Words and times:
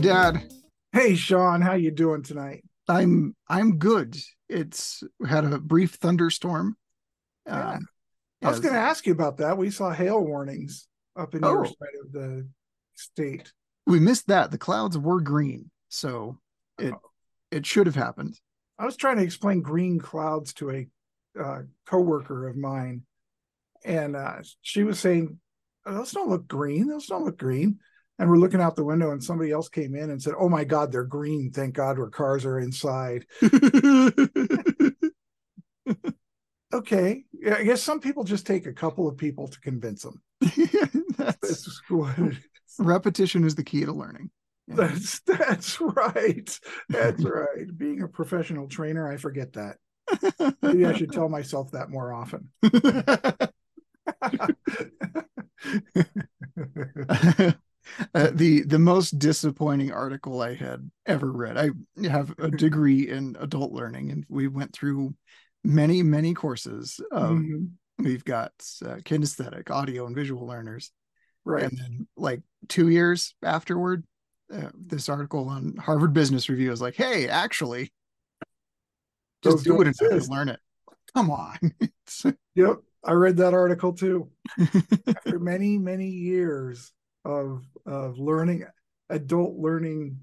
Dad. 0.00 0.52
Hey, 0.92 1.14
Sean, 1.14 1.60
how 1.60 1.74
you 1.74 1.90
doing 1.90 2.22
tonight? 2.22 2.64
I'm 2.88 3.36
I'm 3.48 3.78
good. 3.78 4.16
It's 4.48 5.02
had 5.26 5.44
a 5.44 5.58
brief 5.58 5.94
thunderstorm. 5.94 6.76
Yeah. 7.46 7.72
Um, 7.74 7.86
I 8.42 8.48
was 8.48 8.56
yes. 8.56 8.62
going 8.64 8.74
to 8.74 8.80
ask 8.80 9.06
you 9.06 9.12
about 9.12 9.36
that. 9.38 9.58
We 9.58 9.70
saw 9.70 9.90
hail 9.92 10.20
warnings 10.20 10.88
up 11.16 11.34
in 11.34 11.44
Oh. 11.44 11.52
your 11.52 11.66
side 11.66 11.96
of 12.04 12.12
the 12.12 12.48
state. 12.94 13.52
we 13.86 14.00
missed 14.00 14.26
that. 14.28 14.50
The 14.50 14.58
clouds 14.58 14.96
were 14.98 15.20
green, 15.20 15.70
so 15.88 16.38
it 16.78 16.92
Oh. 16.92 17.00
it 17.50 17.66
should 17.66 17.86
have 17.86 17.94
happened. 17.96 18.38
I 18.78 18.86
was 18.86 18.96
trying 18.96 19.18
to 19.18 19.22
explain 19.22 19.60
green 19.60 19.98
clouds 19.98 20.54
to 20.54 20.70
a 20.70 20.88
uh, 21.38 21.62
coworker 21.86 22.48
of 22.48 22.56
mine, 22.56 23.02
and 23.84 24.16
uh, 24.16 24.38
she 24.62 24.82
was 24.82 24.98
saying, 24.98 25.38
"Oh, 25.86 25.94
"Those 25.94 26.12
don't 26.12 26.28
look 26.30 26.48
green. 26.48 26.88
Those 26.88 27.06
don't 27.06 27.24
look 27.24 27.38
green." 27.38 27.78
And 28.20 28.30
we're 28.30 28.36
looking 28.36 28.60
out 28.60 28.76
the 28.76 28.84
window, 28.84 29.10
and 29.10 29.24
somebody 29.24 29.50
else 29.50 29.68
came 29.68 29.96
in 29.96 30.10
and 30.10 30.22
said, 30.22 30.34
"Oh 30.38 30.48
my 30.48 30.62
God, 30.62 30.92
they're 30.92 31.04
green! 31.04 31.50
Thank 31.50 31.74
God, 31.74 31.98
our 31.98 32.10
cars 32.10 32.44
are 32.44 32.60
inside." 32.60 33.26
Okay, 36.72 37.24
yeah, 37.32 37.56
I 37.56 37.64
guess 37.64 37.82
some 37.82 38.00
people 38.00 38.22
just 38.22 38.46
take 38.46 38.66
a 38.66 38.72
couple 38.72 39.08
of 39.08 39.16
people 39.16 39.48
to 39.48 39.60
convince 39.60 40.02
them. 40.02 40.22
That's, 41.18 41.36
That's 41.40 41.90
what 41.90 42.16
repetition 42.78 43.44
is 43.44 43.56
the 43.56 43.64
key 43.64 43.84
to 43.84 43.92
learning. 43.92 44.30
Yeah. 44.68 44.76
That's 44.76 45.18
that's 45.20 45.80
right. 45.80 46.60
That's 46.88 47.24
right. 47.24 47.76
Being 47.76 48.02
a 48.02 48.08
professional 48.08 48.68
trainer, 48.68 49.10
I 49.10 49.16
forget 49.16 49.52
that. 49.54 49.78
Maybe 50.62 50.86
I 50.86 50.96
should 50.96 51.10
tell 51.12 51.28
myself 51.28 51.72
that 51.72 51.90
more 51.90 52.12
often. 52.12 52.50
Uh, 58.14 58.30
the 58.32 58.62
the 58.62 58.78
most 58.78 59.18
disappointing 59.18 59.92
article 59.92 60.40
I 60.40 60.54
had 60.54 60.90
ever 61.06 61.30
read. 61.30 61.56
I 61.58 61.70
have 62.08 62.34
a 62.38 62.50
degree 62.50 63.08
in 63.08 63.36
adult 63.40 63.72
learning, 63.72 64.10
and 64.10 64.24
we 64.28 64.48
went 64.48 64.72
through 64.72 65.14
many 65.64 66.02
many 66.02 66.34
courses. 66.34 67.00
Of, 67.10 67.30
Mhm. 67.38 67.70
We've 67.98 68.24
got 68.24 68.52
uh, 68.82 68.96
kinesthetic, 69.04 69.70
audio, 69.70 70.06
and 70.06 70.16
visual 70.16 70.46
learners, 70.46 70.90
Right. 71.44 71.64
and 71.64 71.76
then 71.78 72.08
like 72.16 72.40
two 72.68 72.88
years 72.88 73.34
afterward, 73.42 74.04
uh, 74.50 74.70
this 74.74 75.08
article 75.10 75.48
on 75.48 75.76
Harvard 75.76 76.14
Business 76.14 76.48
Review 76.48 76.72
is 76.72 76.80
like, 76.80 76.94
"Hey, 76.94 77.28
actually, 77.28 77.92
just 79.42 79.56
Those 79.58 79.64
do 79.64 79.80
it 79.82 79.88
exist. 79.88 80.30
learn 80.30 80.48
it." 80.48 80.60
Come 81.14 81.30
on, 81.30 81.58
Yep. 82.54 82.78
I 83.04 83.12
read 83.12 83.36
that 83.38 83.52
article 83.54 83.92
too. 83.92 84.30
After 85.06 85.38
many, 85.38 85.76
many 85.78 86.08
years 86.08 86.92
of 87.24 87.62
of 87.86 88.18
learning 88.18 88.64
adult 89.10 89.56
learning 89.58 90.18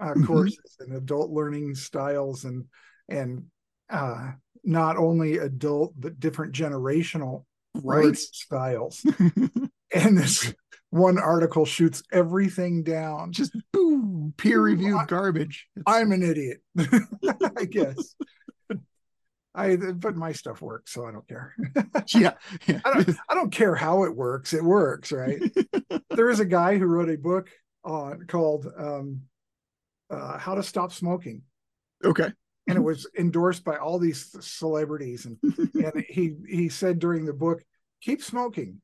uh, 0.00 0.14
Mhm. 0.14 0.26
courses 0.26 0.76
and 0.80 0.94
adult 0.94 1.30
learning 1.30 1.74
styles 1.74 2.44
and 2.44 2.64
and 3.08 3.44
uh 3.90 4.32
not 4.64 4.96
only 4.96 5.38
adult 5.38 5.92
but 5.98 6.18
different 6.20 6.54
generational 6.54 7.44
right? 7.82 8.16
styles. 8.16 9.04
and 9.94 10.16
this 10.18 10.54
one 10.90 11.18
article 11.18 11.64
shoots 11.64 12.02
everything 12.12 12.82
down. 12.82 13.32
just 13.32 13.56
boo 13.72 14.32
peer 14.36 14.60
reviewed 14.60 15.06
garbage. 15.08 15.68
It's- 15.76 15.84
I'm 15.94 16.12
an 16.12 16.22
idiot, 16.22 16.62
I 17.58 17.64
guess. 17.64 18.14
I 19.54 19.76
but 19.76 20.16
my 20.16 20.32
stuff 20.32 20.62
works, 20.62 20.92
so 20.92 21.06
I 21.06 21.12
don't 21.12 21.28
care. 21.28 21.54
yeah, 22.14 22.32
yeah. 22.66 22.80
I 22.84 22.94
don't 22.94 23.16
I 23.28 23.34
don't 23.34 23.52
care 23.52 23.74
how 23.74 24.04
it 24.04 24.16
works. 24.16 24.54
It 24.54 24.64
works, 24.64 25.12
right? 25.12 25.42
there 26.10 26.30
is 26.30 26.40
a 26.40 26.46
guy 26.46 26.78
who 26.78 26.86
wrote 26.86 27.10
a 27.10 27.18
book 27.18 27.50
on 27.84 28.26
called 28.26 28.66
um 28.76 29.22
uh 30.10 30.38
How 30.38 30.54
to 30.54 30.62
Stop 30.62 30.92
Smoking. 30.92 31.42
okay. 32.04 32.30
And 32.68 32.78
it 32.78 32.82
was 32.82 33.08
endorsed 33.18 33.64
by 33.64 33.76
all 33.76 33.98
these 33.98 34.34
celebrities. 34.40 35.26
And 35.26 35.36
and 35.74 36.04
he 36.08 36.34
he 36.48 36.68
said 36.68 36.98
during 36.98 37.26
the 37.26 37.32
book, 37.32 37.62
keep 38.00 38.22
smoking. 38.22 38.80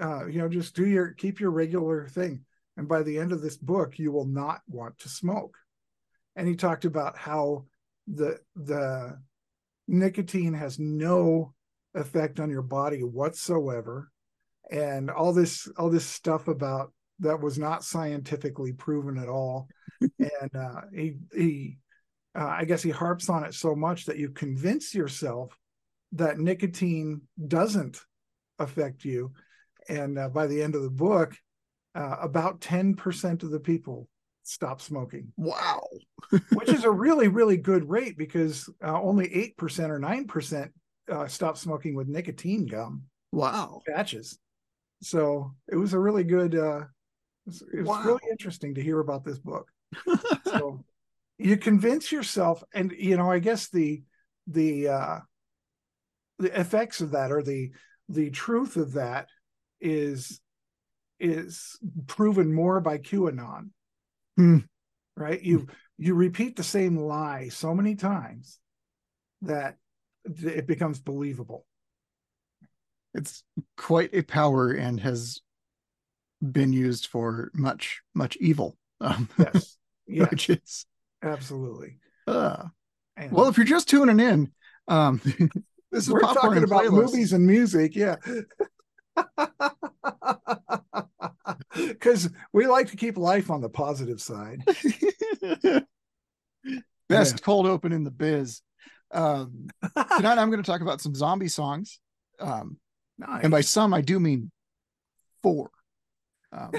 Uh, 0.00 0.26
you 0.26 0.38
know, 0.38 0.48
just 0.48 0.76
do 0.76 0.86
your 0.86 1.12
keep 1.12 1.40
your 1.40 1.50
regular 1.50 2.06
thing. 2.06 2.44
And 2.76 2.86
by 2.86 3.02
the 3.02 3.18
end 3.18 3.32
of 3.32 3.42
this 3.42 3.56
book, 3.56 3.98
you 3.98 4.12
will 4.12 4.26
not 4.26 4.60
want 4.68 4.96
to 5.00 5.08
smoke. 5.08 5.56
And 6.36 6.46
he 6.46 6.54
talked 6.54 6.84
about 6.84 7.18
how 7.18 7.64
the 8.06 8.38
the 8.54 9.18
nicotine 9.88 10.54
has 10.54 10.78
no 10.78 11.54
effect 11.94 12.38
on 12.38 12.50
your 12.50 12.62
body 12.62 13.02
whatsoever. 13.02 14.10
And 14.70 15.10
all 15.10 15.32
this 15.32 15.66
all 15.78 15.90
this 15.90 16.06
stuff 16.06 16.46
about 16.46 16.92
that 17.20 17.40
was 17.40 17.58
not 17.58 17.82
scientifically 17.82 18.72
proven 18.72 19.18
at 19.18 19.28
all. 19.28 19.68
and 20.00 20.54
uh 20.54 20.82
he 20.94 21.16
he 21.34 21.78
uh, 22.38 22.46
I 22.46 22.64
guess 22.66 22.82
he 22.82 22.90
harps 22.90 23.28
on 23.28 23.44
it 23.44 23.54
so 23.54 23.74
much 23.74 24.04
that 24.04 24.18
you 24.18 24.30
convince 24.30 24.94
yourself 24.94 25.58
that 26.12 26.38
nicotine 26.38 27.22
doesn't 27.48 28.00
affect 28.58 29.04
you. 29.04 29.32
And 29.88 30.18
uh, 30.18 30.28
by 30.28 30.46
the 30.46 30.62
end 30.62 30.74
of 30.74 30.82
the 30.82 30.90
book, 30.90 31.34
uh, 31.94 32.16
about 32.20 32.60
10% 32.60 33.42
of 33.42 33.50
the 33.50 33.58
people 33.58 34.08
stop 34.48 34.80
smoking, 34.80 35.32
Wow. 35.36 35.86
which 36.50 36.72
is 36.72 36.84
a 36.84 36.90
really, 36.90 37.28
really 37.28 37.56
good 37.56 37.88
rate 37.88 38.16
because 38.16 38.68
uh, 38.82 39.00
only 39.00 39.28
8% 39.58 39.90
or 39.90 39.98
9% 39.98 40.70
uh, 41.10 41.26
stop 41.26 41.56
smoking 41.56 41.94
with 41.94 42.08
nicotine 42.08 42.66
gum 42.66 43.04
Wow. 43.32 43.80
patches. 43.86 44.38
So 45.02 45.54
it 45.70 45.76
was 45.76 45.92
a 45.92 45.98
really 45.98 46.24
good, 46.24 46.54
uh, 46.54 46.84
it 47.46 47.80
was, 47.80 47.88
Wow. 47.88 48.02
really 48.04 48.22
interesting 48.30 48.74
to 48.74 48.82
hear 48.82 49.00
about 49.00 49.24
this 49.24 49.38
book 49.38 49.68
so 50.44 50.84
you 51.38 51.56
convince 51.56 52.12
yourself 52.12 52.62
and 52.74 52.92
you 52.92 53.16
know 53.16 53.30
i 53.30 53.38
guess 53.38 53.70
the 53.70 54.02
the 54.48 54.88
uh 54.88 55.18
the 56.38 56.60
effects 56.60 57.00
of 57.00 57.12
that 57.12 57.32
or 57.32 57.42
the 57.42 57.70
the 58.10 58.28
truth 58.30 58.76
of 58.76 58.92
that 58.92 59.28
is 59.80 60.40
is 61.20 61.78
proven 62.06 62.52
more 62.52 62.80
by 62.80 62.98
qanon 62.98 63.70
Hmm. 64.38 64.58
right? 65.16 65.42
You 65.42 65.66
you 65.98 66.14
repeat 66.14 66.54
the 66.54 66.62
same 66.62 66.96
lie 66.96 67.48
so 67.48 67.74
many 67.74 67.96
times 67.96 68.60
that 69.42 69.76
it 70.24 70.66
becomes 70.66 71.00
believable. 71.00 71.66
It's 73.14 73.42
quite 73.76 74.10
a 74.14 74.22
power 74.22 74.70
and 74.70 75.00
has 75.00 75.40
been 76.40 76.72
used 76.72 77.08
for 77.08 77.50
much, 77.52 78.00
much 78.14 78.36
evil. 78.36 78.76
Um, 79.00 79.28
yes. 79.38 79.76
Yeah. 80.06 80.26
which 80.30 80.50
is 80.50 80.86
absolutely. 81.22 81.98
Uh, 82.26 82.64
and 83.16 83.32
well, 83.32 83.48
if 83.48 83.56
you're 83.56 83.66
just 83.66 83.88
tuning 83.88 84.20
in, 84.20 84.52
um, 84.86 85.20
this 85.90 86.06
is 86.06 86.10
we're 86.10 86.20
talking 86.20 86.62
about 86.62 86.84
Playlist. 86.84 86.92
movies 86.92 87.32
and 87.32 87.46
music 87.46 87.96
yeah 87.96 88.16
because 91.88 92.28
we 92.52 92.66
like 92.66 92.90
to 92.90 92.96
keep 92.96 93.16
life 93.16 93.50
on 93.50 93.60
the 93.60 93.68
positive 93.68 94.20
side 94.20 94.62
Best 97.08 97.42
cold 97.42 97.64
open 97.64 97.92
in 97.92 98.04
the 98.04 98.10
biz. 98.10 98.60
Um, 99.14 99.68
tonight 100.16 100.36
I'm 100.36 100.50
going 100.50 100.62
to 100.62 100.70
talk 100.70 100.82
about 100.82 101.00
some 101.00 101.14
zombie 101.14 101.48
songs. 101.48 102.00
Um, 102.38 102.76
nice. 103.16 103.44
and 103.44 103.50
by 103.50 103.62
some 103.62 103.94
I 103.94 104.02
do 104.02 104.20
mean 104.20 104.50
four. 105.42 105.70
Um, 106.52 106.72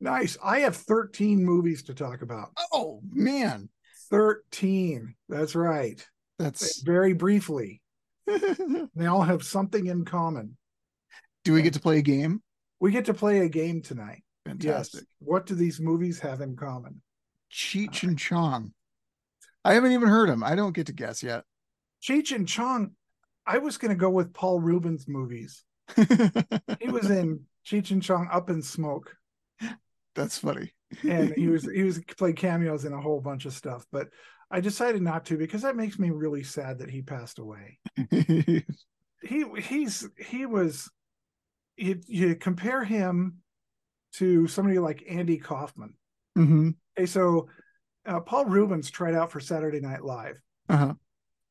nice 0.00 0.38
i 0.44 0.60
have 0.60 0.76
13 0.76 1.44
movies 1.44 1.82
to 1.84 1.94
talk 1.94 2.22
about 2.22 2.50
oh 2.72 3.00
man, 3.10 3.68
13 4.10 5.14
that's 5.28 5.56
right 5.56 6.06
that's. 6.38 6.80
very 6.82 7.14
briefly 7.14 7.82
they 8.94 9.06
all 9.06 9.22
have 9.22 9.42
something 9.42 9.86
in 9.86 10.04
common 10.04 10.56
do 11.48 11.54
we 11.54 11.62
get 11.62 11.72
to 11.72 11.80
play 11.80 11.96
a 11.96 12.02
game? 12.02 12.42
We 12.80 12.90
get 12.92 13.06
to 13.06 13.14
play 13.14 13.40
a 13.40 13.48
game 13.48 13.82
tonight 13.82 14.22
Fantastic. 14.46 15.00
yes 15.00 15.06
what 15.18 15.46
do 15.46 15.54
these 15.54 15.80
movies 15.80 16.18
have 16.20 16.40
in 16.40 16.56
common 16.56 17.02
Cheech 17.52 18.04
uh, 18.04 18.08
and 18.08 18.18
Chong. 18.18 18.72
I 19.64 19.74
haven't 19.74 19.92
even 19.92 20.08
heard 20.08 20.28
him. 20.28 20.42
I 20.44 20.54
don't 20.54 20.74
get 20.74 20.86
to 20.86 20.92
guess 20.92 21.22
yet. 21.22 21.44
cheech 22.02 22.34
and 22.34 22.46
chong 22.46 22.92
i 23.46 23.58
was 23.58 23.76
going 23.78 23.90
to 23.90 23.96
go 23.98 24.08
with 24.10 24.32
paul 24.32 24.60
reubens 24.60 25.06
movies 25.08 25.64
he 25.96 26.88
was 26.88 27.10
in 27.10 27.40
cheech 27.66 27.90
and 27.90 28.02
chong 28.02 28.28
up 28.30 28.50
in 28.50 28.62
smoke 28.62 29.16
That's 30.14 30.38
funny. 30.38 30.72
and 31.08 31.32
he 31.34 31.48
was 31.48 31.64
he 31.74 31.82
was 31.82 32.00
played 32.16 32.36
cameos 32.36 32.84
in 32.84 32.92
a 32.92 33.00
whole 33.00 33.20
bunch 33.20 33.44
of 33.46 33.52
stuff 33.52 33.84
but 33.90 34.08
i 34.50 34.60
decided 34.60 35.02
not 35.02 35.24
to 35.26 35.36
because 35.36 35.62
that 35.62 35.76
makes 35.76 35.98
me 35.98 36.10
really 36.10 36.42
sad 36.44 36.78
that 36.78 36.90
he 36.90 37.02
passed 37.02 37.38
away 37.40 37.78
he 38.10 38.64
he's 39.58 40.08
he 40.18 40.46
was 40.46 40.88
you, 41.78 42.00
you 42.06 42.34
compare 42.36 42.84
him 42.84 43.38
to 44.14 44.46
somebody 44.48 44.78
like 44.78 45.04
andy 45.08 45.38
kaufman 45.38 45.94
Mhm. 46.36 46.74
okay 46.96 47.06
so 47.06 47.48
uh, 48.06 48.20
paul 48.20 48.44
reubens 48.44 48.90
tried 48.90 49.14
out 49.14 49.30
for 49.30 49.40
saturday 49.40 49.80
night 49.80 50.04
live 50.04 50.40
Uh-huh. 50.68 50.94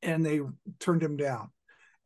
and 0.01 0.25
they 0.25 0.39
turned 0.79 1.01
him 1.03 1.17
down 1.17 1.49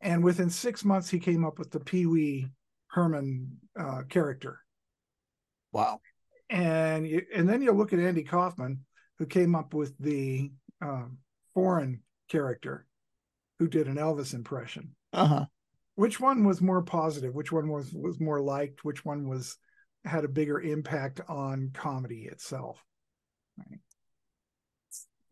and 0.00 0.22
within 0.24 0.50
six 0.50 0.84
months 0.84 1.08
he 1.10 1.18
came 1.18 1.44
up 1.44 1.58
with 1.58 1.70
the 1.70 1.80
pee-wee 1.80 2.48
herman 2.88 3.58
uh, 3.78 4.02
character 4.08 4.60
Wow. 5.72 6.00
and 6.50 7.06
you, 7.06 7.22
and 7.34 7.48
then 7.48 7.62
you 7.62 7.72
look 7.72 7.94
at 7.94 7.98
Andy 7.98 8.24
Kaufman, 8.24 8.84
who 9.18 9.24
came 9.24 9.54
up 9.54 9.72
with 9.72 9.96
the 9.98 10.52
um, 10.82 11.16
foreign 11.54 12.02
character, 12.28 12.84
who 13.58 13.68
did 13.68 13.86
an 13.88 13.96
Elvis 13.96 14.34
impression. 14.34 14.94
Uh 15.14 15.26
huh. 15.26 15.44
Which 15.94 16.18
one 16.20 16.44
was 16.44 16.60
more 16.60 16.82
positive? 16.82 17.34
Which 17.34 17.52
one 17.52 17.68
was 17.68 17.92
was 17.92 18.18
more 18.20 18.40
liked? 18.40 18.84
Which 18.84 19.04
one 19.04 19.28
was 19.28 19.58
had 20.04 20.24
a 20.24 20.28
bigger 20.28 20.60
impact 20.60 21.20
on 21.28 21.70
comedy 21.74 22.22
itself? 22.30 22.82
Right. 23.58 23.80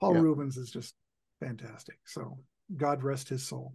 Paul 0.01 0.15
Yeah. 0.15 0.21
Reubens 0.21 0.57
is 0.57 0.71
just 0.71 0.95
fantastic. 1.41 1.99
So 2.05 2.39
God 2.77 3.03
rest 3.03 3.29
his 3.29 3.47
soul. 3.47 3.75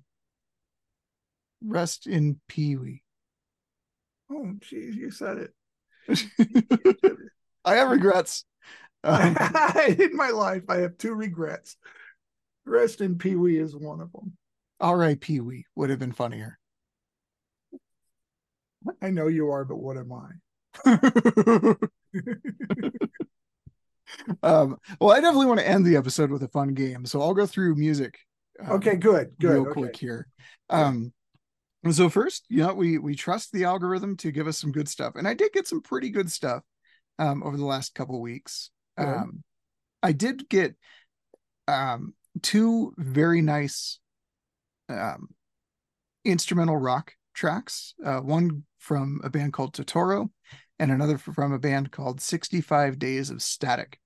Rest 1.63 2.07
in 2.07 2.39
Pee 2.47 2.75
Wee. 2.75 3.03
Oh, 4.31 4.53
geez, 4.59 4.95
you 4.95 5.11
said 5.11 5.49
it. 6.07 6.21
I 7.65 7.75
have 7.75 7.89
regrets. 7.89 8.45
Um, 9.03 9.37
in 9.99 10.15
my 10.17 10.31
life, 10.31 10.63
I 10.67 10.77
have 10.77 10.97
two 10.97 11.13
regrets. 11.13 11.77
Rest 12.65 13.01
in 13.01 13.19
Pee 13.19 13.35
Wee 13.35 13.59
is 13.59 13.75
one 13.75 14.01
of 14.01 14.11
them. 14.11 14.35
all 14.79 14.95
right, 14.95 15.21
Pee 15.21 15.41
Wee 15.41 15.67
would 15.75 15.91
have 15.91 15.99
been 15.99 16.11
funnier. 16.11 16.57
I 19.01 19.09
know 19.09 19.27
you 19.27 19.49
are, 19.49 19.65
but 19.65 19.77
what 19.77 19.97
am 19.97 20.11
I? 20.13 20.29
um, 24.43 24.77
well, 24.99 25.11
I 25.11 25.19
definitely 25.21 25.47
want 25.47 25.59
to 25.59 25.67
end 25.67 25.85
the 25.85 25.95
episode 25.95 26.31
with 26.31 26.43
a 26.43 26.47
fun 26.49 26.73
game, 26.73 27.05
so 27.05 27.21
I'll 27.21 27.33
go 27.33 27.45
through 27.45 27.75
music. 27.75 28.17
um, 28.59 28.71
Okay, 28.73 28.95
good, 28.95 29.31
good. 29.39 29.51
real 29.51 29.61
okay. 29.63 29.71
quick 29.71 29.95
here. 29.95 30.27
Um, 30.69 31.13
so 31.91 32.09
first, 32.09 32.45
you 32.49 32.63
know, 32.63 32.73
we 32.73 32.97
we 32.97 33.15
trust 33.15 33.51
the 33.51 33.65
algorithm 33.65 34.17
to 34.17 34.31
give 34.31 34.47
us 34.47 34.57
some 34.57 34.71
good 34.71 34.89
stuff, 34.89 35.13
and 35.15 35.27
I 35.27 35.33
did 35.33 35.51
get 35.53 35.67
some 35.67 35.81
pretty 35.81 36.09
good 36.09 36.31
stuff 36.31 36.63
um, 37.19 37.43
over 37.43 37.57
the 37.57 37.65
last 37.65 37.93
couple 37.93 38.19
weeks. 38.21 38.71
Um, 38.97 39.43
I 40.01 40.11
did 40.11 40.47
get 40.49 40.75
um, 41.67 42.13
two 42.41 42.93
very 42.97 43.41
nice 43.41 43.99
um, 44.89 45.29
instrumental 46.23 46.77
rock 46.77 47.13
tracks. 47.33 47.93
Uh, 48.03 48.19
one 48.19 48.63
from 48.85 49.19
a 49.23 49.29
band 49.29 49.51
called 49.51 49.73
Totorro, 49.73 50.29
and 50.77 50.91
another 50.91 51.17
from 51.17 51.51
a 51.51 51.59
band 51.59 51.91
called 51.91 52.21
65 52.21 52.99
Days 52.99 53.31
of 53.31 53.41
Static. 53.41 53.99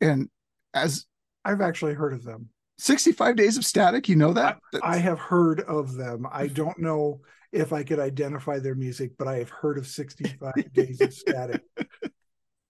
And 0.00 0.28
as 0.74 1.06
I've 1.44 1.60
actually 1.60 1.94
heard 1.94 2.12
of 2.12 2.24
them. 2.24 2.48
65 2.78 3.36
Days 3.36 3.56
of 3.56 3.64
Static, 3.64 4.08
you 4.08 4.16
know 4.16 4.32
that? 4.32 4.58
I 4.82 4.98
have 4.98 5.20
heard 5.20 5.60
of 5.60 5.94
them. 5.94 6.26
I 6.30 6.48
don't 6.48 6.78
know 6.78 7.20
if 7.52 7.72
I 7.72 7.84
could 7.84 8.00
identify 8.00 8.58
their 8.58 8.74
music, 8.74 9.12
but 9.16 9.28
I 9.28 9.36
have 9.38 9.50
heard 9.50 9.78
of 9.78 9.86
65 9.86 10.52
Days 10.72 11.00
of 11.00 11.14
Static. 11.14 11.62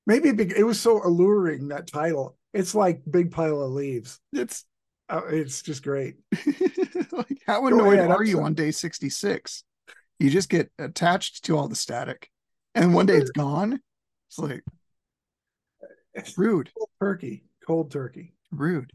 Maybe 0.07 0.29
it 0.29 0.65
was 0.65 0.81
so 0.81 1.03
alluring 1.03 1.69
that 1.69 1.89
title. 1.89 2.37
It's 2.53 2.75
like 2.75 3.01
Big 3.11 3.33
Pile 3.33 3.63
of 3.63 3.73
Leaves. 3.73 4.21
it's 4.33 4.65
Uh, 5.09 5.23
it's 5.31 5.63
just 5.63 5.83
great. 5.83 6.17
like 7.13 7.41
how 7.47 7.67
annoyed 7.67 7.99
ahead, 7.99 8.11
are 8.11 8.23
you 8.23 8.43
on 8.43 8.55
day 8.55 8.71
66 8.71 9.65
you 10.19 10.31
just 10.31 10.49
get 10.49 10.71
attached 10.79 11.45
to 11.45 11.57
all 11.57 11.69
the 11.69 11.75
static. 11.77 12.31
And 12.75 12.95
one 12.95 13.07
day 13.07 13.17
it's 13.17 13.31
gone. 13.31 13.81
It's 14.29 14.39
like 14.39 14.63
rude. 16.37 16.71
Cold 16.77 16.91
turkey, 17.01 17.45
cold 17.67 17.91
turkey. 17.91 18.35
rude. 18.51 18.93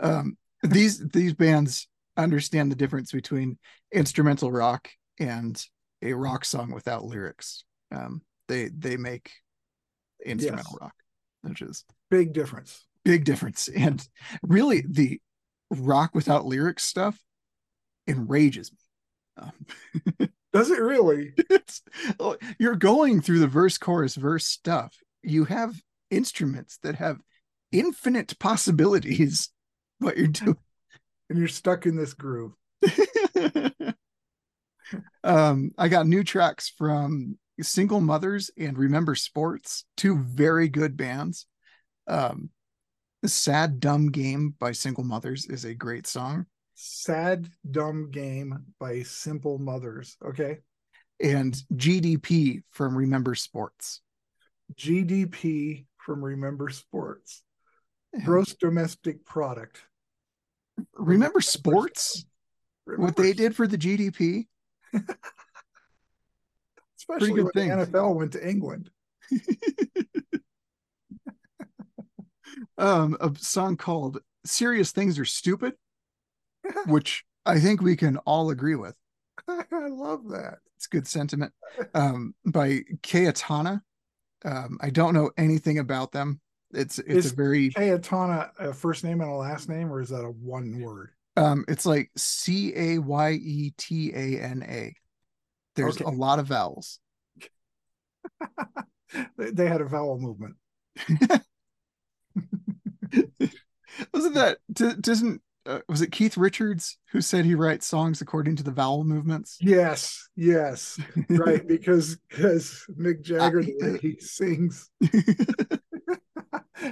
Um 0.00 0.36
these 0.62 0.98
these 1.08 1.34
bands 1.34 1.88
understand 2.16 2.70
the 2.72 2.76
difference 2.76 3.12
between 3.12 3.58
instrumental 3.92 4.50
rock 4.50 4.88
and 5.20 5.62
a 6.02 6.12
rock 6.12 6.44
song 6.44 6.72
without 6.72 7.04
lyrics. 7.04 7.64
Um 7.94 8.22
they 8.48 8.68
they 8.68 8.96
make 8.96 9.32
instrumental 10.24 10.72
Yes. 10.72 10.80
rock 10.80 10.94
which 11.42 11.62
is 11.62 11.84
Big 12.10 12.32
difference. 12.32 12.84
big 13.04 13.24
difference. 13.24 13.68
And 13.68 14.06
really 14.42 14.82
the 14.88 15.20
rock 15.70 16.10
without 16.14 16.44
lyrics 16.46 16.82
stuff 16.84 17.18
enrages 18.08 18.72
me. 18.72 18.78
Um, 20.18 20.27
Does 20.52 20.70
it 20.70 20.80
really? 20.80 21.34
it's 21.50 21.82
oh, 22.18 22.36
you're 22.58 22.76
going 22.76 23.20
through 23.20 23.40
the 23.40 23.46
verse 23.46 23.78
chorus 23.78 24.14
verse 24.14 24.46
stuff 24.46 24.96
you 25.22 25.44
have 25.44 25.80
instruments 26.10 26.78
that 26.82 26.96
have 26.96 27.20
infinite 27.72 28.38
possibilities 28.38 29.50
what 29.98 30.16
you're 30.16 30.28
doing 30.28 30.56
And 31.28 31.38
you're 31.38 31.48
stuck 31.48 31.86
in 31.86 31.96
this 31.96 32.14
groove. 32.14 32.52
um 35.24 35.72
i 35.76 35.88
got 35.88 36.06
new 36.06 36.22
tracks 36.24 36.72
from 36.78 37.36
single 37.60 38.00
mothers 38.00 38.50
and 38.56 38.78
remember 38.78 39.14
sports 39.16 39.84
two 39.96 40.16
very 40.16 40.68
good 40.68 40.96
bands 40.96 41.46
um 42.06 42.48
the 43.20 43.28
sad 43.28 43.80
dumb 43.80 44.10
game 44.10 44.54
by 44.58 44.70
single 44.70 45.02
mothers 45.02 45.44
is 45.46 45.64
a 45.64 45.74
great 45.74 46.06
song 46.06 46.46
Sad 46.80 47.50
Dumb 47.68 48.10
Game 48.12 48.66
by 48.78 49.02
Simple 49.02 49.58
Mothers. 49.58 50.16
Okay. 50.24 50.58
and 51.20 51.60
gdp 51.74 52.62
from 52.70 52.96
remember 52.96 53.34
sports 53.34 54.00
GDP 54.74 55.86
from 55.96 56.24
Remember 56.24 56.68
Sports. 56.68 57.42
Gross 58.24 58.54
domestic 58.54 59.24
product. 59.24 59.82
remember 60.94 61.40
sports 61.40 62.24
what 62.84 63.16
they 63.16 63.32
did 63.32 63.56
for 63.56 63.66
the 63.66 63.76
gdp 63.76 64.46
Especially 66.98 67.32
when 67.42 67.50
thing. 67.52 67.68
the 67.70 67.86
NFL 67.86 68.14
went 68.14 68.32
to 68.32 68.48
England. 68.48 68.90
um 72.78 73.16
a 73.20 73.32
song 73.36 73.76
called 73.76 74.20
serious 74.44 74.92
things 74.92 75.18
are 75.18 75.24
stupid 75.24 75.74
which 76.86 77.24
i 77.46 77.58
think 77.58 77.80
we 77.82 77.96
can 77.96 78.16
all 78.18 78.50
agree 78.50 78.74
with 78.74 78.96
I 79.48 79.64
love 79.88 80.28
that. 80.30 80.58
it's 80.76 80.86
good 80.86 81.06
sentiment 81.06 81.52
um 81.94 82.34
by 82.44 82.80
Cayetana. 83.02 83.80
um 84.44 84.78
i 84.80 84.90
don't 84.90 85.14
know 85.14 85.30
anything 85.36 85.78
about 85.78 86.12
them 86.12 86.40
it's 86.72 86.98
it's 86.98 87.26
Is 87.26 87.32
a 87.32 87.36
very 87.36 87.70
Ayatana 87.70 88.50
a 88.58 88.72
first 88.74 89.02
name 89.04 89.20
and 89.22 89.30
a 89.30 89.34
last 89.34 89.68
name, 89.70 89.90
or 89.90 90.00
is 90.02 90.10
that 90.10 90.24
a 90.24 90.30
one 90.30 90.80
word? 90.82 91.10
um 91.36 91.64
it's 91.68 91.86
like 91.86 92.10
C 92.16 92.72
A 92.76 92.98
Y 92.98 93.32
E 93.32 93.72
T 93.78 94.12
A 94.14 94.40
N 94.42 94.62
A. 94.68 94.94
there's 95.76 95.96
Okay. 95.96 96.04
a 96.04 96.10
lot 96.10 96.38
of 96.38 96.46
vowels 96.46 96.98
They, 99.38 99.66
had 99.66 99.80
a 99.80 99.86
vowel 99.86 100.18
movement. 100.18 100.56
wasn't 104.12 104.34
that 104.34 104.58
doesn't 105.00 105.40
uh, 105.68 105.80
was 105.88 106.02
it 106.02 106.10
keith 106.10 106.36
richards 106.36 106.96
who 107.12 107.20
said 107.20 107.44
he 107.44 107.54
writes 107.54 107.86
songs 107.86 108.20
according 108.20 108.56
to 108.56 108.62
the 108.62 108.72
vowel 108.72 109.04
movements 109.04 109.58
Yes, 109.60 110.28
yes, 110.34 110.98
right. 111.28 111.66
Because 111.68 112.16
because 112.28 112.84
Mick 112.98 113.22
Jagger, 113.22 113.60
he 114.00 114.16
sings, 114.18 114.90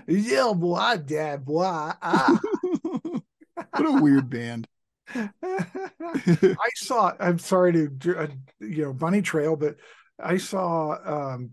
yeah, 0.06 0.52
boy, 0.54 0.96
dad, 1.04 1.44
boy, 1.44 1.64
ah. 1.64 2.38
what 2.82 3.86
a 3.86 4.00
weird 4.00 4.28
band 4.28 4.68
I 5.14 6.68
saw. 6.74 7.12
I'm 7.18 7.38
sorry 7.38 7.72
to 7.72 8.18
uh, 8.18 8.26
you 8.60 8.84
know 8.84 8.92
bunny 8.92 9.22
trail, 9.22 9.56
but 9.56 9.76
I 10.22 10.36
saw 10.38 11.34
um, 11.34 11.50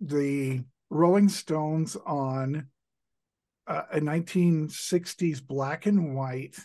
the 0.00 0.62
Rolling 0.90 1.28
Stones 1.28 1.96
on 2.06 2.68
uh, 3.66 3.82
a 3.92 4.00
1960s 4.00 5.44
black 5.46 5.86
and 5.86 6.14
white, 6.16 6.56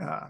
uh, 0.00 0.28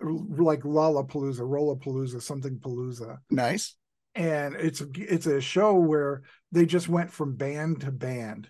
like 0.00 0.60
Lollapalooza, 0.60 1.40
Rollapalooza, 1.40 2.20
something 2.20 2.58
Palooza, 2.58 3.18
nice 3.30 3.76
and 4.14 4.54
it's 4.54 4.82
it's 4.94 5.26
a 5.26 5.40
show 5.40 5.74
where 5.74 6.22
they 6.52 6.66
just 6.66 6.88
went 6.88 7.10
from 7.10 7.36
band 7.36 7.80
to 7.80 7.90
band, 7.90 8.48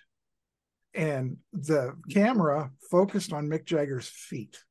and 0.95 1.39
the 1.53 1.95
camera 2.11 2.71
focused 2.91 3.33
on 3.33 3.49
Mick 3.49 3.65
Jagger's 3.65 4.09
feet 4.09 4.63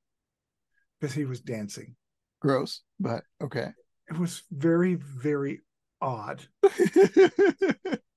because 0.99 1.13
he 1.13 1.25
was 1.25 1.41
dancing. 1.41 1.95
gross 2.39 2.81
but 2.99 3.23
okay 3.41 3.71
It 4.09 4.17
was 4.17 4.43
very 4.51 4.95
very 4.95 5.61
odd. 6.01 6.45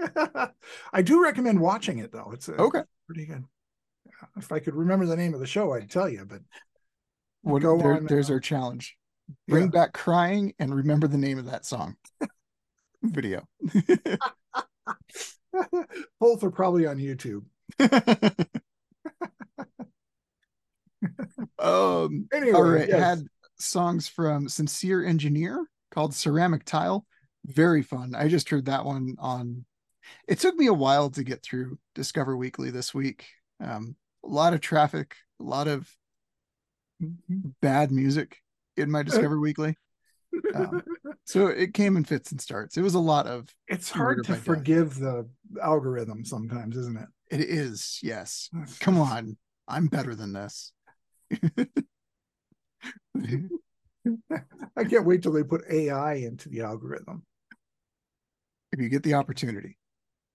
I 0.92 1.02
do 1.02 1.22
recommend 1.22 1.60
watching 1.60 1.98
it 1.98 2.12
though. 2.12 2.30
It's 2.32 2.48
a, 2.48 2.54
okay 2.54 2.82
pretty 3.06 3.26
good. 3.26 3.44
If 4.36 4.52
I 4.52 4.60
could 4.60 4.74
remember 4.74 5.06
the 5.06 5.16
name 5.16 5.34
of 5.34 5.40
the 5.40 5.46
show, 5.46 5.72
I'd 5.74 5.90
tell 5.90 6.08
you. 6.08 6.24
But 6.24 6.42
what 7.42 7.62
Go 7.62 7.76
there- 7.78 7.96
on, 7.96 8.06
there's 8.06 8.30
uh, 8.30 8.34
our 8.34 8.40
challenge 8.40 8.96
bring 9.48 9.64
yeah. 9.64 9.70
back 9.70 9.92
crying 9.92 10.52
and 10.58 10.74
remember 10.74 11.06
the 11.06 11.16
name 11.18 11.38
of 11.38 11.46
that 11.46 11.64
song 11.64 11.96
video 13.02 13.46
both 16.20 16.42
are 16.42 16.50
probably 16.50 16.86
on 16.86 16.98
YouTube. 16.98 17.44
um 21.58 22.26
Anyway, 22.32 22.52
all 22.52 22.62
right 22.62 22.88
yes. 22.88 22.98
had 23.00 23.24
songs 23.58 24.08
from 24.08 24.48
sincere 24.48 25.04
engineer 25.04 25.64
called 25.90 26.14
ceramic 26.14 26.64
tile 26.64 27.06
very 27.46 27.82
fun 27.82 28.14
i 28.14 28.28
just 28.28 28.48
heard 28.50 28.66
that 28.66 28.84
one 28.84 29.14
on 29.18 29.64
it 30.28 30.38
took 30.38 30.56
me 30.56 30.66
a 30.66 30.74
while 30.74 31.10
to 31.10 31.24
get 31.24 31.42
through 31.42 31.78
Discover 31.94 32.36
Weekly 32.36 32.70
this 32.70 32.94
week. 32.94 33.26
Um, 33.62 33.96
a 34.24 34.28
lot 34.28 34.54
of 34.54 34.60
traffic, 34.60 35.16
a 35.40 35.44
lot 35.44 35.68
of 35.68 35.88
bad 37.60 37.90
music 37.90 38.38
in 38.76 38.90
my 38.90 39.02
Discover 39.02 39.40
Weekly. 39.40 39.76
Um, 40.54 40.82
so 41.24 41.48
it 41.48 41.74
came 41.74 41.96
in 41.96 42.04
fits 42.04 42.30
and 42.30 42.40
starts. 42.40 42.76
It 42.76 42.82
was 42.82 42.94
a 42.94 43.00
lot 43.00 43.26
of. 43.26 43.48
It's 43.68 43.90
hard 43.90 44.24
to 44.24 44.34
forgive 44.34 44.98
the 44.98 45.28
algorithm 45.62 46.24
sometimes, 46.24 46.76
isn't 46.76 46.98
it? 46.98 47.08
It 47.30 47.40
is. 47.40 47.98
Yes. 48.02 48.50
Come 48.80 48.98
on, 48.98 49.36
I'm 49.68 49.86
better 49.86 50.14
than 50.14 50.32
this. 50.32 50.72
I 54.76 54.84
can't 54.84 55.04
wait 55.04 55.22
till 55.22 55.32
they 55.32 55.44
put 55.44 55.64
AI 55.70 56.14
into 56.14 56.48
the 56.48 56.62
algorithm. 56.62 57.24
If 58.72 58.80
you 58.80 58.88
get 58.88 59.02
the 59.02 59.14
opportunity, 59.14 59.76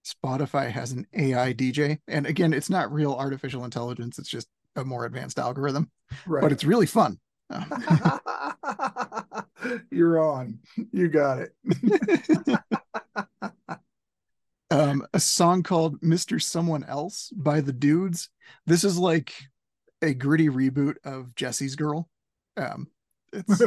Spotify 0.05 0.69
has 0.71 0.91
an 0.91 1.07
AI 1.13 1.53
DJ. 1.53 1.99
And 2.07 2.25
again, 2.25 2.53
it's 2.53 2.69
not 2.69 2.93
real 2.93 3.13
artificial 3.13 3.65
intelligence, 3.65 4.19
it's 4.19 4.29
just 4.29 4.47
a 4.75 4.83
more 4.83 5.05
advanced 5.05 5.39
algorithm. 5.39 5.89
Right. 6.25 6.41
But 6.41 6.51
it's 6.51 6.63
really 6.63 6.85
fun. 6.85 7.19
You're 9.89 10.19
on. 10.19 10.59
You 10.91 11.07
got 11.09 11.39
it. 11.39 11.55
um, 14.71 15.07
a 15.13 15.19
song 15.19 15.63
called 15.63 15.99
Mr. 16.01 16.41
Someone 16.41 16.83
Else 16.83 17.31
by 17.35 17.61
the 17.61 17.73
Dudes. 17.73 18.29
This 18.65 18.83
is 18.83 18.97
like 18.97 19.33
a 20.01 20.13
gritty 20.13 20.49
reboot 20.49 20.95
of 21.03 21.33
Jesse's 21.35 21.75
Girl. 21.75 22.09
Um, 22.57 22.87
it's 23.33 23.61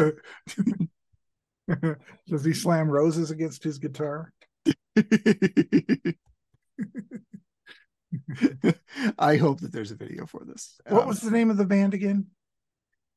Does 2.28 2.44
he 2.44 2.54
slam 2.54 2.88
roses 2.88 3.30
against 3.30 3.62
his 3.62 3.78
guitar? 3.78 4.32
I 9.18 9.36
hope 9.36 9.60
that 9.60 9.72
there's 9.72 9.90
a 9.90 9.96
video 9.96 10.26
for 10.26 10.44
this. 10.44 10.80
What 10.86 11.02
um, 11.02 11.08
was 11.08 11.20
the 11.20 11.30
name 11.30 11.50
of 11.50 11.56
the 11.56 11.64
band 11.64 11.94
again? 11.94 12.26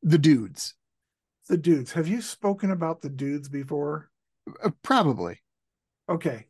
The 0.03 0.17
Dudes. 0.17 0.75
The 1.47 1.57
Dudes. 1.57 1.91
Have 1.93 2.07
you 2.07 2.21
spoken 2.21 2.71
about 2.71 3.01
the 3.01 3.09
Dudes 3.09 3.49
before? 3.49 4.09
Uh, 4.63 4.71
probably. 4.83 5.39
Okay. 6.09 6.47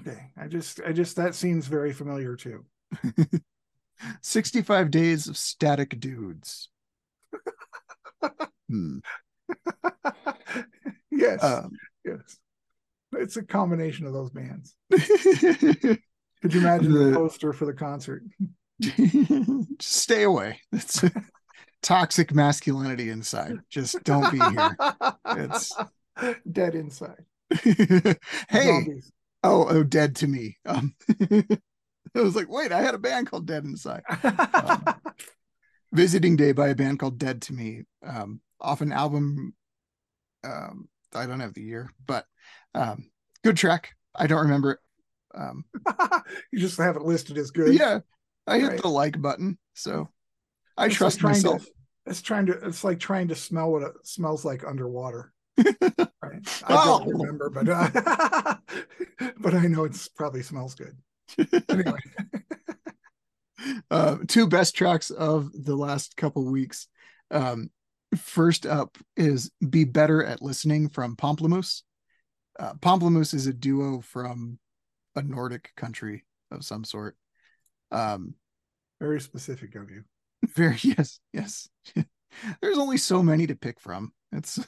Okay. 0.00 0.30
I 0.36 0.48
just 0.48 0.80
I 0.86 0.92
just 0.92 1.16
that 1.16 1.34
seems 1.34 1.66
very 1.66 1.92
familiar 1.92 2.36
too. 2.36 2.64
65 4.22 4.90
days 4.90 5.28
of 5.28 5.36
static 5.36 5.98
dudes. 5.98 6.68
hmm. 8.68 8.98
yes. 11.10 11.42
Um, 11.42 11.72
yes. 12.04 12.38
It's 13.12 13.36
a 13.36 13.42
combination 13.42 14.06
of 14.06 14.12
those 14.12 14.30
bands. 14.30 14.76
Could 16.42 16.54
you 16.54 16.60
imagine 16.60 16.92
the, 16.92 17.04
the 17.04 17.16
poster 17.16 17.52
for 17.52 17.66
the 17.66 17.72
concert? 17.72 18.22
stay 19.80 20.22
away. 20.22 20.60
It's 20.72 21.04
toxic 21.82 22.34
masculinity 22.34 23.10
inside. 23.10 23.58
Just 23.70 24.02
don't 24.04 24.30
be 24.30 24.38
here. 24.38 24.76
It's 25.26 25.76
dead 26.52 26.74
inside. 26.74 27.24
hey. 28.48 28.66
Zombies. 28.66 29.12
Oh, 29.44 29.66
oh, 29.68 29.84
dead 29.84 30.16
to 30.16 30.26
me. 30.26 30.58
Um, 30.66 30.94
I 31.20 32.20
was 32.20 32.34
like, 32.34 32.48
wait, 32.48 32.72
I 32.72 32.82
had 32.82 32.94
a 32.94 32.98
band 32.98 33.30
called 33.30 33.46
Dead 33.46 33.64
Inside. 33.64 34.02
Um, 34.24 34.84
Visiting 35.92 36.36
Day 36.36 36.52
by 36.52 36.68
a 36.68 36.74
band 36.74 36.98
called 36.98 37.18
Dead 37.18 37.42
to 37.42 37.52
Me. 37.52 37.84
Um, 38.04 38.40
off 38.60 38.80
an 38.80 38.92
album. 38.92 39.54
Um, 40.42 40.88
I 41.14 41.26
don't 41.26 41.40
have 41.40 41.54
the 41.54 41.62
year, 41.62 41.90
but 42.04 42.24
um, 42.74 43.10
good 43.42 43.56
track. 43.56 43.90
I 44.14 44.26
don't 44.26 44.42
remember 44.42 44.72
it. 44.72 44.78
Um, 45.38 45.64
you 46.52 46.58
just 46.58 46.78
have 46.78 46.96
it 46.96 47.02
listed 47.02 47.38
as 47.38 47.50
good. 47.50 47.74
Yeah, 47.74 48.00
I 48.46 48.58
hit 48.58 48.68
right. 48.68 48.82
the 48.82 48.88
like 48.88 49.20
button, 49.20 49.58
so 49.74 50.08
I 50.76 50.86
it's 50.86 50.96
trust 50.96 51.22
like 51.22 51.34
myself. 51.34 51.64
To, 51.64 51.70
it's 52.06 52.22
trying 52.22 52.46
to. 52.46 52.52
It's 52.66 52.84
like 52.84 52.98
trying 52.98 53.28
to 53.28 53.34
smell 53.34 53.70
what 53.70 53.82
it 53.82 53.92
smells 54.04 54.44
like 54.44 54.66
underwater. 54.66 55.32
right. 55.56 55.82
I 56.22 56.40
oh. 56.68 56.98
don't 56.98 57.08
remember, 57.08 57.50
but 57.50 57.68
uh, 57.68 58.56
but 59.38 59.54
I 59.54 59.66
know 59.66 59.84
it 59.84 60.08
probably 60.16 60.42
smells 60.42 60.74
good. 60.74 60.96
Anyway. 61.68 61.98
uh, 63.90 64.16
two 64.26 64.46
best 64.46 64.74
tracks 64.74 65.10
of 65.10 65.50
the 65.52 65.76
last 65.76 66.16
couple 66.16 66.44
weeks. 66.50 66.88
Um, 67.30 67.70
first 68.16 68.66
up 68.66 68.96
is 69.16 69.50
"Be 69.68 69.84
Better 69.84 70.24
at 70.24 70.42
Listening" 70.42 70.88
from 70.88 71.16
Pomplamoose. 71.16 71.82
Uh, 72.58 72.74
Pomplamoose 72.74 73.34
is 73.34 73.46
a 73.46 73.52
duo 73.52 74.00
from 74.00 74.58
a 75.14 75.22
Nordic 75.22 75.72
country 75.76 76.24
of 76.50 76.64
some 76.64 76.84
sort. 76.84 77.16
Um, 77.90 78.34
very 79.00 79.20
specific 79.20 79.74
of 79.74 79.90
you. 79.90 80.04
Very 80.54 80.78
yes, 80.82 81.20
yes. 81.32 81.68
There's 82.60 82.78
only 82.78 82.96
so 82.96 83.22
many 83.22 83.46
to 83.46 83.56
pick 83.56 83.80
from. 83.80 84.12
It's 84.32 84.58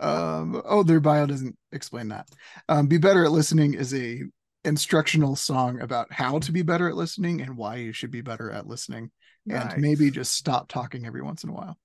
um, 0.00 0.62
oh, 0.64 0.82
their 0.82 1.00
bio 1.00 1.26
doesn't 1.26 1.56
explain 1.72 2.08
that. 2.08 2.28
Um, 2.68 2.86
be 2.86 2.98
better 2.98 3.24
at 3.24 3.32
listening 3.32 3.74
is 3.74 3.94
a 3.94 4.22
instructional 4.64 5.34
song 5.34 5.80
about 5.80 6.12
how 6.12 6.38
to 6.38 6.52
be 6.52 6.62
better 6.62 6.88
at 6.88 6.94
listening 6.94 7.40
and 7.40 7.56
why 7.56 7.76
you 7.76 7.92
should 7.92 8.10
be 8.10 8.20
better 8.20 8.50
at 8.50 8.66
listening, 8.66 9.10
nice. 9.46 9.72
and 9.72 9.82
maybe 9.82 10.10
just 10.10 10.32
stop 10.32 10.68
talking 10.68 11.06
every 11.06 11.22
once 11.22 11.42
in 11.44 11.50
a 11.50 11.52
while. 11.52 11.76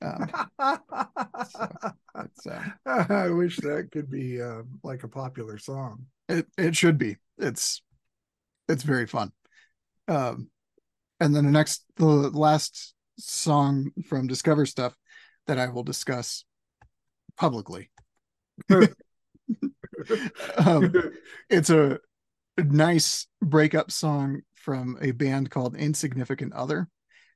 Um, 0.00 0.30
so 2.34 2.50
uh, 2.50 2.60
I 3.10 3.28
wish 3.28 3.58
that 3.58 3.90
could 3.92 4.10
be 4.10 4.40
uh, 4.40 4.62
like 4.82 5.04
a 5.04 5.08
popular 5.08 5.58
song. 5.58 6.06
It 6.28 6.46
it 6.56 6.74
should 6.74 6.98
be. 6.98 7.16
It's 7.36 7.82
it's 8.68 8.82
very 8.82 9.06
fun. 9.06 9.32
Um, 10.08 10.48
and 11.20 11.34
then 11.34 11.44
the 11.44 11.50
next, 11.50 11.84
the 11.96 12.04
last 12.04 12.94
song 13.18 13.90
from 14.06 14.26
Discover 14.26 14.66
Stuff 14.66 14.94
that 15.46 15.58
I 15.58 15.68
will 15.68 15.82
discuss 15.82 16.44
publicly. 17.36 17.90
um, 18.70 18.88
it's 21.50 21.70
a 21.70 21.98
nice 22.58 23.26
breakup 23.42 23.90
song 23.90 24.42
from 24.54 24.98
a 25.00 25.12
band 25.12 25.50
called 25.50 25.76
Insignificant 25.76 26.52
Other. 26.52 26.88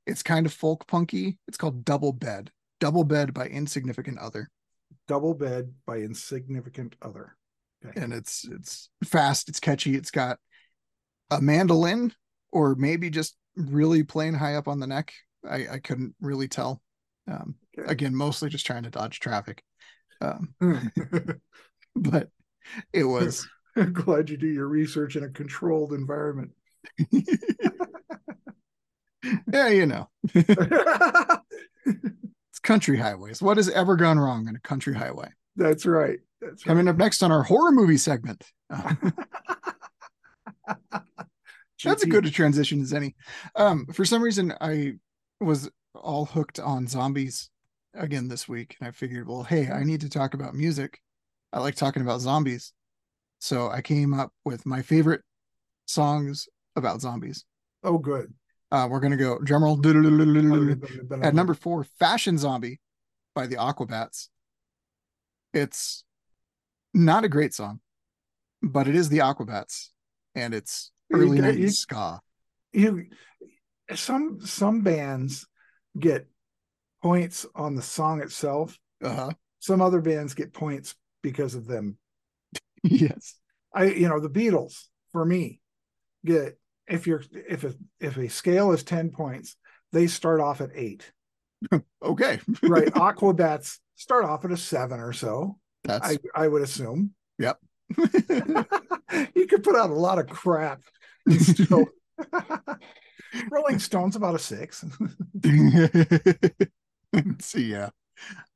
It's 0.05 0.23
kind 0.23 0.45
of 0.45 0.53
folk 0.53 0.87
punky. 0.87 1.37
It's 1.47 1.57
called 1.57 1.85
Double 1.85 2.11
Bed. 2.11 2.51
Double 2.79 3.03
Bed 3.03 3.33
by 3.33 3.47
Insignificant 3.47 4.19
Other. 4.19 4.49
Double 5.07 5.33
Bed 5.33 5.73
by 5.85 5.97
Insignificant 5.97 6.95
Other. 7.01 7.35
Okay. 7.85 7.99
And 8.01 8.13
it's 8.13 8.45
it's 8.49 8.89
fast, 9.03 9.49
it's 9.49 9.59
catchy, 9.59 9.95
it's 9.95 10.11
got 10.11 10.39
a 11.29 11.41
mandolin 11.41 12.13
or 12.51 12.75
maybe 12.75 13.09
just 13.09 13.35
really 13.55 14.03
playing 14.03 14.35
high 14.35 14.55
up 14.55 14.67
on 14.67 14.79
the 14.79 14.87
neck. 14.87 15.13
I, 15.47 15.67
I 15.73 15.79
couldn't 15.79 16.15
really 16.21 16.47
tell. 16.47 16.81
Um, 17.29 17.55
okay. 17.77 17.91
Again, 17.91 18.15
mostly 18.15 18.49
just 18.49 18.65
trying 18.65 18.83
to 18.83 18.89
dodge 18.89 19.19
traffic. 19.19 19.63
Um, 20.21 20.53
but 21.95 22.29
it 22.93 23.03
was. 23.03 23.47
I'm 23.75 23.93
glad 23.93 24.29
you 24.29 24.37
do 24.37 24.47
your 24.47 24.67
research 24.67 25.15
in 25.15 25.23
a 25.23 25.29
controlled 25.29 25.93
environment. 25.93 26.51
yeah, 29.51 29.67
you 29.69 29.85
know. 29.85 30.09
Country 32.63 32.97
highways. 32.97 33.41
What 33.41 33.57
has 33.57 33.69
ever 33.69 33.95
gone 33.95 34.19
wrong 34.19 34.47
in 34.47 34.55
a 34.55 34.59
country 34.59 34.93
highway? 34.93 35.29
That's 35.55 35.85
right. 35.85 36.19
That's 36.41 36.63
Coming 36.63 36.87
up 36.87 36.97
next 36.97 37.21
on 37.23 37.31
our 37.31 37.43
horror 37.43 37.71
movie 37.71 37.97
segment. 37.97 38.43
that's 41.83 42.03
a 42.03 42.07
good 42.07 42.25
a 42.25 42.31
transition 42.31 42.81
as 42.81 42.93
any. 42.93 43.15
Um, 43.55 43.85
for 43.93 44.05
some 44.05 44.21
reason, 44.21 44.53
I 44.59 44.93
was 45.39 45.69
all 45.95 46.25
hooked 46.25 46.59
on 46.59 46.87
zombies 46.87 47.49
again 47.93 48.27
this 48.27 48.47
week, 48.47 48.75
and 48.79 48.87
I 48.87 48.91
figured, 48.91 49.27
well, 49.27 49.43
hey, 49.43 49.69
I 49.69 49.83
need 49.83 50.01
to 50.01 50.09
talk 50.09 50.33
about 50.33 50.55
music. 50.55 50.99
I 51.51 51.59
like 51.59 51.75
talking 51.75 52.01
about 52.01 52.21
zombies, 52.21 52.73
so 53.39 53.69
I 53.69 53.81
came 53.81 54.13
up 54.13 54.33
with 54.43 54.65
my 54.65 54.81
favorite 54.81 55.21
songs 55.85 56.47
about 56.75 57.01
zombies. 57.01 57.45
Oh, 57.83 57.97
good. 57.97 58.33
Uh, 58.73 58.87
we're 58.87 58.99
gonna 58.99 59.15
go 59.15 59.37
drumroll 59.37 59.77
at 61.23 61.35
number 61.35 61.53
four, 61.53 61.83
"Fashion 61.99 62.39
Zombie" 62.39 62.81
by 63.35 63.45
the 63.45 63.55
Aquabats. 63.55 64.29
It's 65.53 66.03
not 66.91 67.23
a 67.23 67.29
great 67.29 67.53
song, 67.53 67.81
but 68.63 68.87
it 68.87 68.95
is 68.95 69.09
the 69.09 69.19
Aquabats, 69.19 69.89
and 70.33 70.55
it's 70.55 70.91
early 71.13 71.39
nineties 71.39 71.77
ska. 71.77 72.19
You 72.71 73.09
some 73.93 74.39
some 74.43 74.81
bands 74.81 75.45
get 75.99 76.27
points 77.03 77.45
on 77.53 77.75
the 77.75 77.83
song 77.83 78.23
itself. 78.23 78.79
Uh-huh. 79.03 79.29
Some 79.59 79.83
other 79.83 80.01
bands 80.01 80.33
get 80.33 80.51
points 80.51 80.95
because 81.21 81.53
of 81.53 81.67
them. 81.67 81.99
yes. 82.83 83.35
I 83.71 83.85
you 83.85 84.09
know 84.09 84.19
the 84.19 84.31
Beatles 84.31 84.85
for 85.11 85.23
me 85.23 85.59
get 86.25 86.57
if 86.87 87.07
you're 87.07 87.23
if 87.31 87.63
a 87.63 87.73
if 87.99 88.17
a 88.17 88.29
scale 88.29 88.71
is 88.71 88.83
10 88.83 89.11
points, 89.11 89.55
they 89.91 90.07
start 90.07 90.41
off 90.41 90.61
at 90.61 90.69
8. 90.73 91.11
okay. 92.03 92.39
right. 92.63 92.87
Aquabats 92.93 93.79
start 93.95 94.25
off 94.25 94.45
at 94.45 94.51
a 94.51 94.57
7 94.57 94.99
or 94.99 95.13
so. 95.13 95.57
That's 95.83 96.11
I, 96.11 96.17
I 96.35 96.47
would 96.47 96.61
assume. 96.61 97.13
Yep. 97.39 97.59
you 97.97 99.47
could 99.47 99.63
put 99.63 99.75
out 99.75 99.89
a 99.89 99.93
lot 99.93 100.17
of 100.17 100.27
crap 100.27 100.81
still 101.39 101.85
Rolling 103.51 103.79
Stones 103.79 104.15
about 104.15 104.35
a 104.35 104.39
six. 104.39 104.85
so 107.39 107.57
yeah. 107.57 107.89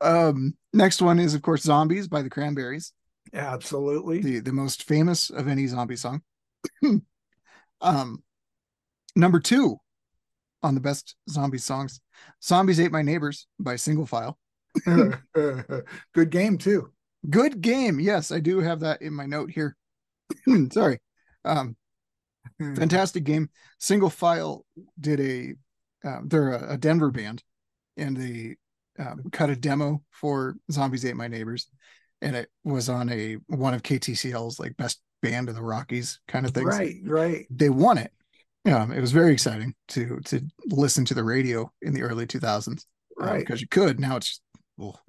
Um, 0.02 0.56
next 0.74 1.02
one 1.02 1.20
is 1.20 1.34
of 1.34 1.42
course 1.42 1.64
Zombies 1.64 2.08
by 2.08 2.22
the 2.22 2.30
Cranberries. 2.30 2.94
Absolutely. 3.34 4.22
The 4.22 4.40
the 4.40 4.54
most 4.54 4.84
famous 4.84 5.30
of 5.30 5.48
any 5.48 5.68
zombie 5.68 5.96
song. 5.96 6.22
um 7.82 8.24
number 9.16 9.40
two 9.40 9.78
on 10.64 10.76
the 10.76 10.82
best 10.82 11.16
zombie 11.30 11.58
songs. 11.58 12.00
Zombies 12.44 12.80
Ate 12.80 12.92
My 12.92 13.02
Neighbors 13.02 13.48
by 13.60 13.76
Single 13.76 14.06
File. 14.06 14.38
Good 14.86 16.30
game 16.30 16.58
too. 16.58 16.92
Good 17.30 17.62
game. 17.62 18.00
Yes, 18.00 18.32
I 18.32 18.40
do 18.40 18.60
have 18.60 18.82
that 18.82 19.02
in 19.02 19.14
my 19.14 19.26
note 19.26 19.52
here. 19.52 19.76
Sorry. 20.72 21.00
Um 21.46 21.76
fantastic 22.76 23.24
game. 23.24 23.50
Single 23.80 24.10
File 24.10 24.66
did 25.00 25.20
a 25.20 25.54
um, 26.08 26.28
they're 26.28 26.54
a, 26.54 26.74
a, 26.74 26.78
Denver 26.78 27.12
band 27.12 27.44
and 27.98 28.16
they 28.16 28.56
um, 29.00 29.24
cut 29.32 29.50
a 29.50 29.56
demo 29.56 30.04
for 30.12 30.56
Zombies 30.72 31.04
Ate 31.06 31.16
My 31.16 31.28
Neighbors 31.28 31.70
and 32.22 32.36
it 32.36 32.50
was 32.64 32.88
on 32.90 33.10
a 33.10 33.34
one 33.48 33.74
of 33.74 33.84
KTCL's 33.84 34.60
like 34.60 34.78
best 34.78 35.02
band 35.22 35.50
of 35.50 35.56
the 35.56 35.62
Rockies 35.62 36.20
kind 36.28 36.46
of 36.46 36.54
things. 36.54 36.68
Right, 36.68 36.96
right. 37.04 37.48
They 37.50 37.70
won 37.70 37.98
it. 37.98 38.12
Um, 38.66 38.92
it 38.92 39.00
was 39.00 39.12
very 39.12 39.32
exciting 39.32 39.74
to 39.90 40.20
to 40.26 40.42
listen 40.66 41.06
to 41.06 41.14
the 41.14 41.24
radio 41.24 41.72
in 41.82 41.94
the 41.94 42.04
early 42.04 42.28
2000s. 42.28 42.86
Right. 43.18 43.40
Because 43.40 43.60
um, 43.60 43.62
you 43.62 43.68
could. 43.68 44.00
Now 44.00 44.18
it's 44.18 44.42
well, 44.78 45.02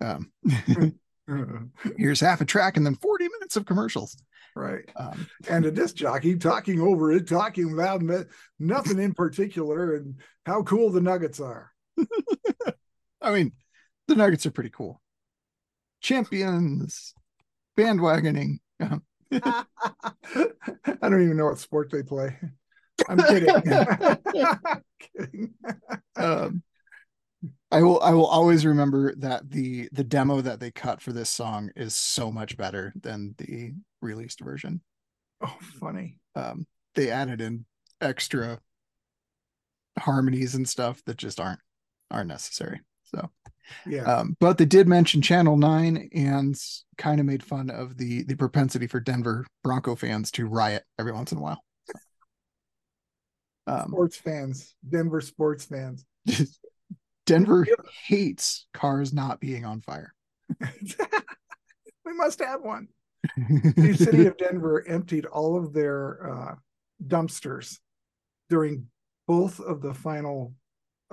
um, 0.00 0.32
here's 1.96 2.20
half 2.20 2.40
a 2.40 2.44
track 2.44 2.76
and 2.76 2.86
then 2.86 2.94
40 2.94 3.24
minutes 3.24 3.56
of 3.56 3.66
commercials. 3.66 4.16
Right. 4.54 4.84
Um, 4.96 5.26
and 5.48 5.64
a 5.64 5.70
disc 5.70 5.94
jockey 5.94 6.36
talking 6.36 6.80
over 6.80 7.12
it, 7.12 7.26
talking 7.26 7.72
about 7.72 8.02
nothing 8.58 8.98
in 8.98 9.14
particular 9.14 9.94
and 9.94 10.20
how 10.44 10.62
cool 10.62 10.90
the 10.90 11.00
Nuggets 11.00 11.40
are. 11.40 11.70
I 13.20 13.32
mean, 13.32 13.52
the 14.08 14.14
Nuggets 14.14 14.44
are 14.44 14.50
pretty 14.50 14.70
cool. 14.70 15.00
Champions, 16.02 17.14
bandwagoning. 17.78 18.58
I 21.02 21.08
don't 21.08 21.22
even 21.22 21.36
know 21.36 21.46
what 21.46 21.58
sport 21.58 21.90
they 21.90 22.02
play. 22.02 22.38
I'm 23.08 23.18
kidding. 23.18 23.62
kidding. 25.16 25.54
Um, 26.16 26.62
I 27.70 27.82
will 27.82 28.00
I 28.02 28.12
will 28.12 28.26
always 28.26 28.66
remember 28.66 29.14
that 29.16 29.50
the 29.50 29.88
the 29.92 30.04
demo 30.04 30.40
that 30.42 30.60
they 30.60 30.70
cut 30.70 31.00
for 31.00 31.12
this 31.12 31.30
song 31.30 31.70
is 31.74 31.96
so 31.96 32.30
much 32.30 32.56
better 32.56 32.92
than 33.00 33.34
the 33.38 33.72
released 34.00 34.40
version. 34.40 34.82
Oh, 35.40 35.56
funny. 35.80 36.18
Um, 36.34 36.66
they 36.94 37.10
added 37.10 37.40
in 37.40 37.64
extra 38.00 38.60
harmonies 39.98 40.54
and 40.54 40.68
stuff 40.68 41.02
that 41.06 41.16
just 41.16 41.40
aren't 41.40 41.60
aren't 42.10 42.28
necessary. 42.28 42.80
So 43.04 43.30
yeah. 43.86 44.02
Um, 44.02 44.36
but 44.40 44.58
they 44.58 44.64
did 44.64 44.88
mention 44.88 45.22
Channel 45.22 45.56
Nine 45.56 46.08
and 46.14 46.58
kind 46.98 47.20
of 47.20 47.26
made 47.26 47.42
fun 47.42 47.70
of 47.70 47.96
the 47.96 48.24
the 48.24 48.36
propensity 48.36 48.86
for 48.86 49.00
Denver 49.00 49.46
Bronco 49.62 49.96
fans 49.96 50.30
to 50.32 50.46
riot 50.46 50.84
every 50.98 51.12
once 51.12 51.32
in 51.32 51.38
a 51.38 51.40
while. 51.40 51.62
Um, 53.66 53.88
sports 53.88 54.16
fans, 54.16 54.74
Denver 54.88 55.20
sports 55.20 55.64
fans. 55.64 56.04
Denver 57.26 57.66
hates 58.06 58.66
cars 58.74 59.12
not 59.12 59.40
being 59.40 59.64
on 59.64 59.80
fire. 59.80 60.12
we 60.60 62.12
must 62.14 62.40
have 62.40 62.62
one. 62.62 62.88
the 63.36 63.94
city 63.98 64.26
of 64.26 64.36
Denver 64.36 64.86
emptied 64.88 65.26
all 65.26 65.56
of 65.56 65.72
their 65.72 66.30
uh, 66.30 66.54
dumpsters 67.06 67.78
during 68.50 68.88
both 69.28 69.60
of 69.60 69.80
the 69.80 69.94
final 69.94 70.54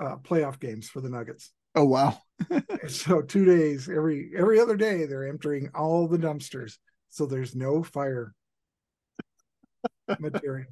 uh, 0.02 0.16
playoff 0.16 0.58
games 0.58 0.88
for 0.88 1.00
the 1.00 1.08
Nuggets. 1.08 1.52
Oh 1.74 1.84
wow! 1.84 2.18
so 2.88 3.22
two 3.22 3.44
days 3.44 3.88
every 3.88 4.32
every 4.36 4.60
other 4.60 4.76
day 4.76 5.06
they're 5.06 5.28
emptying 5.28 5.70
all 5.74 6.08
the 6.08 6.18
dumpsters, 6.18 6.78
so 7.08 7.26
there's 7.26 7.54
no 7.54 7.82
fire 7.82 8.34
material. 10.18 10.68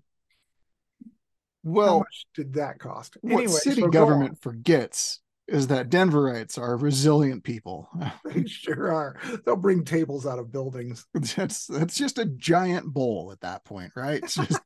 Well, 1.65 1.89
How 1.89 1.99
much 1.99 2.27
did 2.35 2.55
that 2.55 2.79
cost? 2.79 3.17
What 3.21 3.33
anyway, 3.33 3.53
city 3.53 3.83
so 3.83 3.89
government 3.89 4.41
forgets 4.41 5.21
is 5.49 5.69
that 5.69 5.89
Denverites 5.89 6.59
are 6.59 6.77
resilient 6.77 7.43
people. 7.43 7.89
they 8.25 8.45
sure 8.45 8.93
are. 8.93 9.17
They'll 9.45 9.57
bring 9.57 9.85
tables 9.85 10.27
out 10.27 10.39
of 10.39 10.53
buildings. 10.53 11.07
That's 11.37 11.67
that's 11.67 11.97
just 11.97 12.19
a 12.19 12.27
giant 12.27 12.87
bowl 12.87 13.31
at 13.33 13.41
that 13.41 13.65
point, 13.65 13.93
right? 13.97 14.23
It's 14.23 14.35
just 14.35 14.61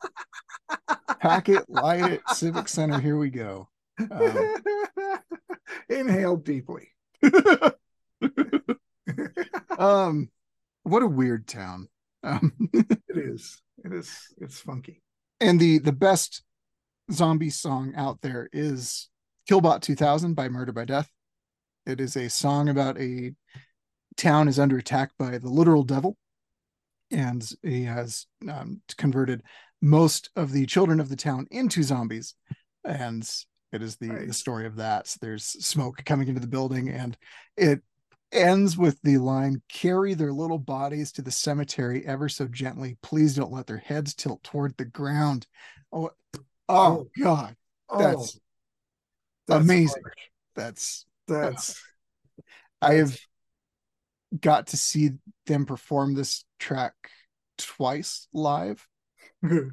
pack 1.20 1.48
it, 1.48 1.64
light 1.68 2.12
it, 2.12 2.22
Civic 2.28 2.68
Center. 2.68 2.98
Here 2.98 3.16
we 3.16 3.30
go. 3.30 3.68
Um, 3.98 4.54
Inhale 5.88 6.36
deeply. 6.36 6.88
um, 9.78 10.28
what 10.82 11.02
a 11.02 11.06
weird 11.06 11.46
town. 11.46 11.88
Um, 12.22 12.52
it 12.72 12.98
is. 13.08 13.60
It 13.84 13.92
is. 13.92 14.10
It's 14.38 14.60
funky. 14.60 15.02
And 15.40 15.58
the 15.58 15.78
the 15.78 15.92
best 15.92 16.42
zombie 17.10 17.50
song 17.50 17.94
out 17.96 18.20
there 18.20 18.48
is 18.52 19.08
Killbot 19.50 19.82
2000 19.82 20.34
by 20.34 20.48
Murder 20.48 20.72
by 20.72 20.84
Death. 20.84 21.10
It 21.84 22.00
is 22.00 22.16
a 22.16 22.28
song 22.30 22.68
about 22.68 22.98
a 23.00 23.32
town 24.16 24.46
is 24.46 24.58
under 24.58 24.78
attack 24.78 25.10
by 25.18 25.38
the 25.38 25.48
literal 25.48 25.82
devil, 25.82 26.16
and 27.10 27.48
he 27.62 27.84
has 27.84 28.26
um, 28.48 28.82
converted 28.96 29.42
most 29.80 30.30
of 30.36 30.52
the 30.52 30.66
children 30.66 31.00
of 31.00 31.08
the 31.08 31.16
town 31.16 31.46
into 31.50 31.82
zombies. 31.82 32.34
And 32.84 33.28
it 33.72 33.82
is 33.82 33.96
the, 33.96 34.10
right. 34.10 34.26
the 34.26 34.34
story 34.34 34.66
of 34.66 34.76
that. 34.76 35.06
So 35.08 35.18
there's 35.20 35.44
smoke 35.44 36.02
coming 36.04 36.28
into 36.28 36.40
the 36.40 36.46
building, 36.46 36.88
and 36.88 37.16
it 37.56 37.80
ends 38.30 38.76
with 38.76 39.00
the 39.02 39.18
line 39.18 39.62
carry 39.68 40.14
their 40.14 40.32
little 40.32 40.58
bodies 40.58 41.12
to 41.12 41.22
the 41.22 41.30
cemetery 41.30 42.04
ever 42.06 42.28
so 42.28 42.46
gently. 42.46 42.96
Please 43.02 43.34
don't 43.34 43.52
let 43.52 43.66
their 43.66 43.78
heads 43.78 44.14
tilt 44.14 44.42
toward 44.42 44.76
the 44.76 44.84
ground. 44.84 45.46
Oh, 45.92 46.10
oh, 46.34 46.40
oh. 46.68 47.06
God. 47.20 47.56
That's, 47.98 48.36
oh, 48.36 48.40
that's 49.48 49.64
amazing. 49.64 50.02
Harsh. 50.02 50.14
That's 50.54 51.06
that's 51.28 51.82
uh, 52.38 52.42
I 52.80 52.94
have 52.94 53.18
got 54.38 54.68
to 54.68 54.76
see 54.76 55.10
them 55.46 55.66
perform 55.66 56.14
this 56.14 56.44
track 56.58 56.94
twice 57.58 58.28
live. 58.32 58.86
um, 59.44 59.70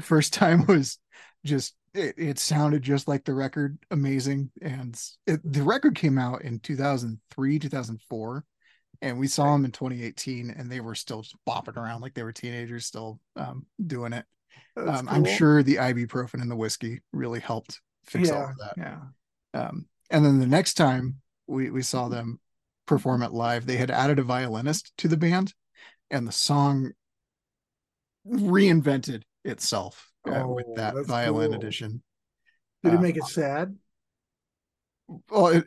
first 0.00 0.32
time 0.32 0.66
was 0.68 0.98
just 1.44 1.74
it, 1.94 2.14
it 2.16 2.38
sounded 2.38 2.82
just 2.82 3.08
like 3.08 3.24
the 3.24 3.34
record 3.34 3.78
amazing 3.90 4.50
and 4.62 5.00
it, 5.26 5.40
the 5.44 5.62
record 5.62 5.94
came 5.94 6.18
out 6.18 6.42
in 6.42 6.58
2003 6.60 7.58
2004 7.58 8.44
and 9.00 9.18
we 9.18 9.28
saw 9.28 9.52
them 9.52 9.64
in 9.64 9.72
2018 9.72 10.50
and 10.50 10.70
they 10.70 10.80
were 10.80 10.94
still 10.94 11.22
just 11.22 11.36
bopping 11.48 11.76
around 11.76 12.00
like 12.00 12.14
they 12.14 12.22
were 12.22 12.32
teenagers 12.32 12.86
still 12.86 13.20
um, 13.36 13.66
doing 13.86 14.12
it. 14.12 14.24
Um, 14.76 15.06
cool. 15.06 15.08
i'm 15.08 15.24
sure 15.24 15.62
the 15.62 15.76
ibuprofen 15.76 16.40
and 16.40 16.50
the 16.50 16.56
whiskey 16.56 17.00
really 17.12 17.40
helped 17.40 17.80
fix 18.04 18.28
yeah, 18.28 18.34
all 18.34 18.50
of 18.50 18.58
that. 18.58 18.74
yeah. 18.76 18.98
Um, 19.54 19.86
and 20.10 20.24
then 20.24 20.40
the 20.40 20.46
next 20.46 20.74
time 20.74 21.16
we 21.46 21.70
we 21.70 21.82
saw 21.82 22.08
them 22.08 22.40
perform 22.86 23.22
it 23.22 23.32
live 23.32 23.66
they 23.66 23.76
had 23.76 23.90
added 23.90 24.18
a 24.18 24.22
violinist 24.22 24.92
to 24.98 25.08
the 25.08 25.16
band 25.16 25.52
and 26.10 26.26
the 26.26 26.32
song 26.32 26.92
reinvented 28.26 29.22
itself 29.44 30.10
uh, 30.32 30.44
oh, 30.44 30.54
with 30.54 30.66
that 30.76 30.94
violin 31.06 31.50
cool. 31.50 31.60
edition. 31.60 32.02
Did 32.82 32.94
it 32.94 33.00
make 33.00 33.16
it 33.16 33.24
uh, 33.24 33.26
sad? 33.26 33.76
Well, 35.30 35.48
it, 35.48 35.64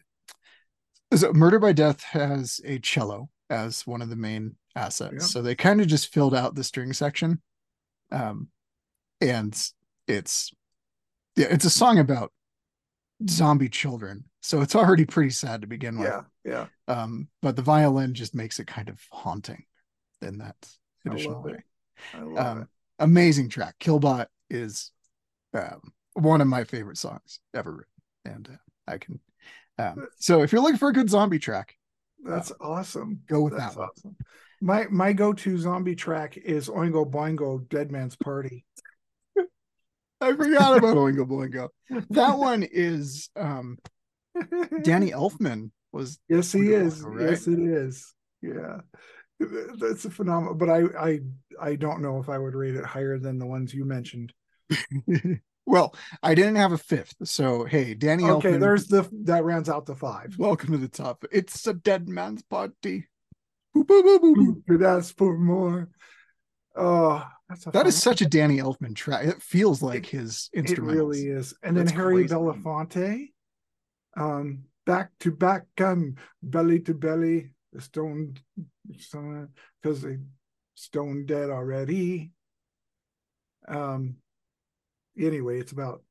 so 1.14 1.34
Murder 1.34 1.60
by 1.60 1.74
Death 1.74 2.04
has 2.04 2.62
a 2.64 2.80
cello 2.80 3.30
as 3.50 3.86
one 3.86 4.02
of 4.02 4.10
the 4.10 4.16
main 4.16 4.56
assets, 4.76 5.14
yeah. 5.14 5.20
so 5.20 5.42
they 5.42 5.56
kind 5.56 5.82
of 5.82 5.88
just 5.88 6.14
filled 6.14 6.34
out 6.34 6.56
the 6.56 6.64
string 6.64 6.94
section, 6.94 7.42
um, 8.12 8.48
and 9.20 9.60
it's 10.08 10.52
yeah, 11.36 11.48
it's 11.50 11.66
a 11.66 11.70
song 11.70 12.00
about 12.00 12.32
zombie 13.30 13.70
children, 13.70 14.24
so 14.42 14.62
it's 14.62 14.76
already 14.76 15.06
pretty 15.06 15.32
sad 15.32 15.62
to 15.62 15.68
begin 15.68 16.00
with. 16.00 16.08
Yeah, 16.08 16.68
yeah. 16.88 16.94
Um, 16.94 17.28
but 17.42 17.56
the 17.56 17.62
violin 17.62 18.14
just 18.14 18.34
makes 18.34 18.60
it 18.60 18.68
kind 18.68 18.90
of 18.90 19.00
haunting 19.12 19.66
in 20.22 20.38
that 20.38 20.56
additional 21.06 21.42
way. 21.42 21.64
Um, 22.38 22.68
amazing 23.00 23.50
track. 23.50 23.76
Killbot 23.80 24.28
is 24.52 24.92
um, 25.54 25.82
one 26.14 26.42
of 26.42 26.48
my 26.48 26.64
favorite 26.64 26.98
songs 26.98 27.40
ever 27.56 27.72
written, 27.72 28.38
and 28.38 28.50
uh, 28.52 28.92
I 28.92 28.98
can. 28.98 29.20
Um, 29.78 30.08
so 30.20 30.44
if 30.44 30.52
you're 30.52 30.62
looking 30.62 30.78
for 30.78 30.90
a 30.90 30.94
good 30.94 31.10
zombie 31.10 31.40
track, 31.40 31.76
that's 32.24 32.52
uh, 32.52 32.56
awesome. 32.60 33.22
Go 33.28 33.44
with 33.44 33.58
that's 33.58 33.76
that. 33.76 33.82
Awesome. 33.82 34.16
My 34.62 34.86
my 34.92 35.14
go 35.14 35.34
to 35.34 35.58
zombie 35.58 35.96
track 35.96 36.38
is 36.38 36.70
Oingo 36.70 37.10
Boingo, 37.10 37.68
Dead 37.70 37.92
Man's 37.92 38.16
Party. 38.16 38.66
I 40.22 40.34
forgot 40.34 40.78
about 40.78 40.98
Oingo 40.98 41.26
Boingo. 41.26 41.70
That 42.12 42.38
one 42.38 42.64
is 42.64 43.30
um, 43.36 43.78
Danny 44.84 45.12
Elfman 45.12 45.72
was. 45.92 46.20
Yes, 46.30 46.52
he 46.52 46.60
Oingo 46.60 46.86
is. 46.86 47.04
Boingo, 47.04 47.16
right? 47.16 47.30
Yes, 47.30 47.48
it 47.48 47.60
is. 47.60 48.14
Yeah. 48.42 48.78
That's 49.80 50.06
a 50.06 50.12
phenomenal, 50.12 50.54
but 50.54 50.70
I 50.70 50.84
I 51.00 51.20
I 51.60 51.76
don't 51.76 52.04
know 52.04 52.20
if 52.20 52.30
I 52.30 52.38
would 52.38 52.54
rate 52.54 52.76
it 52.76 52.86
higher 52.86 53.18
than 53.18 53.40
the 53.40 53.46
ones 53.48 53.74
you 53.74 53.86
mentioned. 53.86 54.34
well, 55.66 55.96
I 56.24 56.36
didn't 56.36 56.56
have 56.56 56.72
a 56.72 56.78
fifth, 56.78 57.16
so 57.24 57.66
hey, 57.66 57.94
Danny. 57.94 58.24
Okay, 58.26 58.52
Elfman, 58.52 58.60
there's 58.60 58.88
the 58.88 59.10
that 59.24 59.44
rounds 59.44 59.70
out 59.70 59.86
the 59.86 59.96
five. 59.96 60.36
welcome 60.38 60.72
to 60.72 60.78
the 60.78 60.88
top. 60.88 61.24
It's 61.32 61.66
a 61.68 61.74
dead 61.74 62.08
man's 62.08 62.44
party. 62.44 63.08
Boop, 63.76 63.86
boop, 63.86 64.04
boop, 64.04 64.20
boop, 64.20 64.36
boop. 64.36 64.68
Could 64.68 64.84
ask 64.84 65.16
for 65.18 65.38
more. 65.38 65.90
Oh, 66.76 67.24
that's 67.50 67.68
a 67.68 67.72
That 67.72 67.88
is 67.88 68.02
such 68.02 68.22
a 68.22 68.28
Danny 68.28 68.58
Elfman 68.58 68.96
track. 68.96 69.26
It 69.26 69.42
feels 69.42 69.82
like 69.82 70.06
his 70.06 70.50
instrument. 70.54 70.96
It 70.96 70.98
really 70.98 71.28
is. 71.28 71.54
And 71.64 71.76
then 71.76 71.88
Harry 71.88 72.28
crazy. 72.28 72.34
Belafonte, 72.34 73.28
um, 74.18 74.64
back 74.86 75.12
to 75.22 75.32
back 75.32 75.66
gun, 75.76 76.18
belly 76.42 76.80
to 76.82 76.94
belly, 76.94 77.52
the 77.74 77.82
stone, 77.82 78.36
because 78.88 80.02
they 80.02 80.18
stone 80.76 81.26
dead 81.26 81.50
already. 81.50 82.32
Um, 83.68 84.16
anyway, 85.20 85.60
it's 85.60 85.72
about 85.72 86.02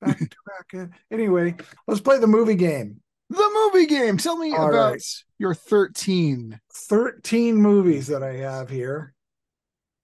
back 0.00 0.18
to 0.18 0.28
back. 0.46 0.82
uh, 0.82 0.86
Anyway, 1.10 1.56
let's 1.86 2.00
play 2.00 2.18
the 2.18 2.26
movie 2.26 2.54
game. 2.54 3.00
The 3.30 3.70
movie 3.72 3.86
game. 3.86 4.16
Tell 4.16 4.36
me 4.38 4.54
All 4.54 4.68
about 4.68 4.92
right. 4.92 5.02
your 5.38 5.54
13. 5.54 6.58
13 6.72 7.56
movies 7.56 8.06
that 8.06 8.22
I 8.22 8.34
have 8.36 8.70
here. 8.70 9.12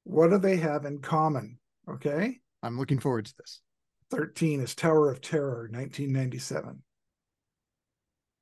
What 0.05 0.29
do 0.31 0.39
they 0.39 0.57
have 0.57 0.85
in 0.85 0.99
common? 0.99 1.59
Okay. 1.89 2.41
I'm 2.63 2.79
looking 2.79 2.99
forward 2.99 3.27
to 3.27 3.35
this. 3.39 3.61
13 4.11 4.61
is 4.61 4.75
Tower 4.75 5.11
of 5.11 5.23
Terror, 5.23 5.69
1997. 5.73 6.83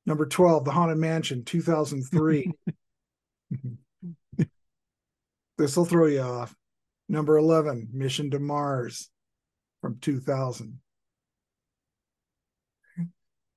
Number 0.05 0.27
12, 0.27 0.65
The 0.65 0.73
Haunted 0.73 0.99
Mansion, 0.99 1.45
2003. 1.45 2.51
this 5.59 5.77
will 5.77 5.85
throw 5.85 6.07
you 6.07 6.21
off. 6.23 6.55
Number 7.09 7.37
11, 7.39 7.91
Mission 7.93 8.31
to 8.33 8.41
Mars 8.41 9.11
from 9.83 9.99
2000. 10.01 10.79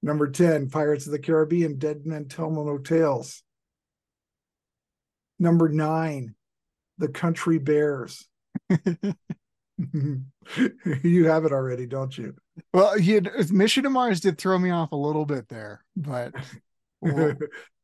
Number 0.01 0.29
10, 0.29 0.69
Pirates 0.69 1.05
of 1.05 1.13
the 1.13 1.19
Caribbean, 1.19 1.79
Dead 1.79 2.05
Men 2.05 2.27
Tell 2.27 2.51
No 2.51 2.77
Tales. 2.77 3.41
Number 5.39 5.69
9, 5.69 6.35
The 6.97 7.07
Country 7.07 7.57
Bears. 7.57 8.27
you 9.77 11.25
have 11.25 11.45
it 11.45 11.51
already, 11.51 11.85
don't 11.85 12.17
you? 12.17 12.35
Well, 12.73 12.97
he 12.97 13.13
had, 13.13 13.51
Mission 13.51 13.83
to 13.83 13.89
Mars 13.89 14.19
did 14.19 14.37
throw 14.37 14.57
me 14.57 14.69
off 14.69 14.91
a 14.91 14.97
little 14.97 15.25
bit 15.25 15.49
there, 15.49 15.83
but 15.95 16.33
we'll, 17.01 17.33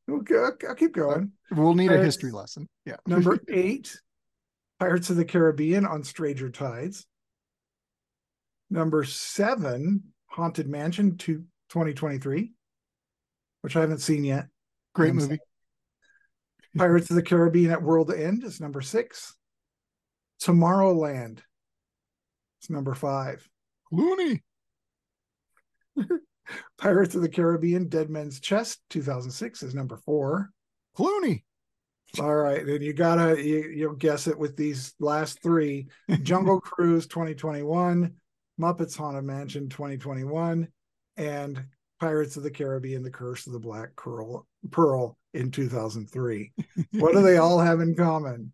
okay, 0.10 0.36
I'll, 0.67 0.75
keep 0.75 0.93
going. 0.93 1.32
we'll 1.51 1.73
need 1.73 1.91
a 1.91 2.04
history 2.04 2.32
lesson. 2.32 2.69
Yeah. 2.86 2.97
Number 3.06 3.39
eight, 3.49 3.99
Pirates 4.80 5.10
of 5.10 5.17
the 5.17 5.25
Caribbean 5.25 5.86
on 5.86 6.04
Stranger 6.04 6.49
Tides. 6.49 7.06
Number 8.71 9.03
seven, 9.03 10.01
Haunted 10.27 10.69
Mansion 10.69 11.17
to 11.17 11.43
2023, 11.69 12.53
which 13.62 13.75
I 13.75 13.81
haven't 13.81 13.99
seen 13.99 14.23
yet. 14.23 14.47
Great 14.95 15.10
I'm 15.10 15.17
movie. 15.17 15.39
Pirates 16.77 17.10
of 17.10 17.17
the 17.17 17.21
Caribbean 17.21 17.71
at 17.71 17.84
World 17.84 18.13
End 18.13 18.45
is 18.45 18.62
number 18.62 18.79
six. 18.79 19.36
Tomorrowland 20.41 21.39
is 22.63 22.69
number 22.69 22.95
five. 22.95 23.45
Clooney. 23.91 24.39
Pirates 26.77 27.13
of 27.15 27.21
the 27.21 27.29
Caribbean 27.29 27.89
Dead 27.89 28.10
Men's 28.10 28.39
Chest 28.39 28.79
2006 28.89 29.63
is 29.63 29.75
number 29.75 29.97
four. 29.97 30.49
Clooney. 30.97 31.43
All 32.19 32.36
right, 32.36 32.65
then 32.65 32.81
you 32.81 32.93
gotta 32.93 33.41
you, 33.41 33.69
you'll 33.73 33.95
guess 33.95 34.27
it 34.27 34.38
with 34.38 34.57
these 34.57 34.93
last 34.99 35.41
three: 35.41 35.88
Jungle 36.23 36.60
Cruise 36.60 37.07
2021, 37.07 38.13
Muppets 38.59 38.95
Haunted 38.95 39.23
Mansion 39.23 39.69
2021, 39.69 40.67
and 41.17 41.63
Pirates 41.99 42.37
of 42.37 42.43
the 42.43 42.51
Caribbean: 42.51 43.03
The 43.03 43.11
Curse 43.11 43.47
of 43.47 43.53
the 43.53 43.59
Black 43.59 43.95
Pearl 43.95 44.47
Pearl 44.69 45.17
in 45.33 45.51
2003. 45.51 46.51
What 46.93 47.13
do 47.13 47.21
they 47.21 47.37
all 47.37 47.59
have 47.59 47.79
in 47.79 47.95
common? 47.95 48.53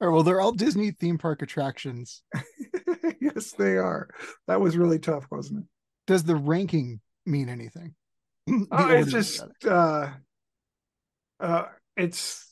Well, 0.00 0.22
they're 0.22 0.40
all 0.40 0.52
Disney 0.52 0.90
theme 0.90 1.18
park 1.18 1.42
attractions. 1.42 2.22
yes, 3.20 3.52
they 3.52 3.76
are. 3.76 4.08
That 4.48 4.60
was 4.60 4.76
really 4.76 4.98
tough, 4.98 5.26
wasn't 5.30 5.60
it? 5.60 5.66
Does 6.06 6.24
the 6.24 6.36
ranking 6.36 7.00
mean 7.26 7.48
anything? 7.48 7.94
Oh, 8.72 8.88
it's 8.88 9.12
just 9.12 9.44
uh, 9.64 10.08
uh, 11.38 11.64
it's 11.96 12.44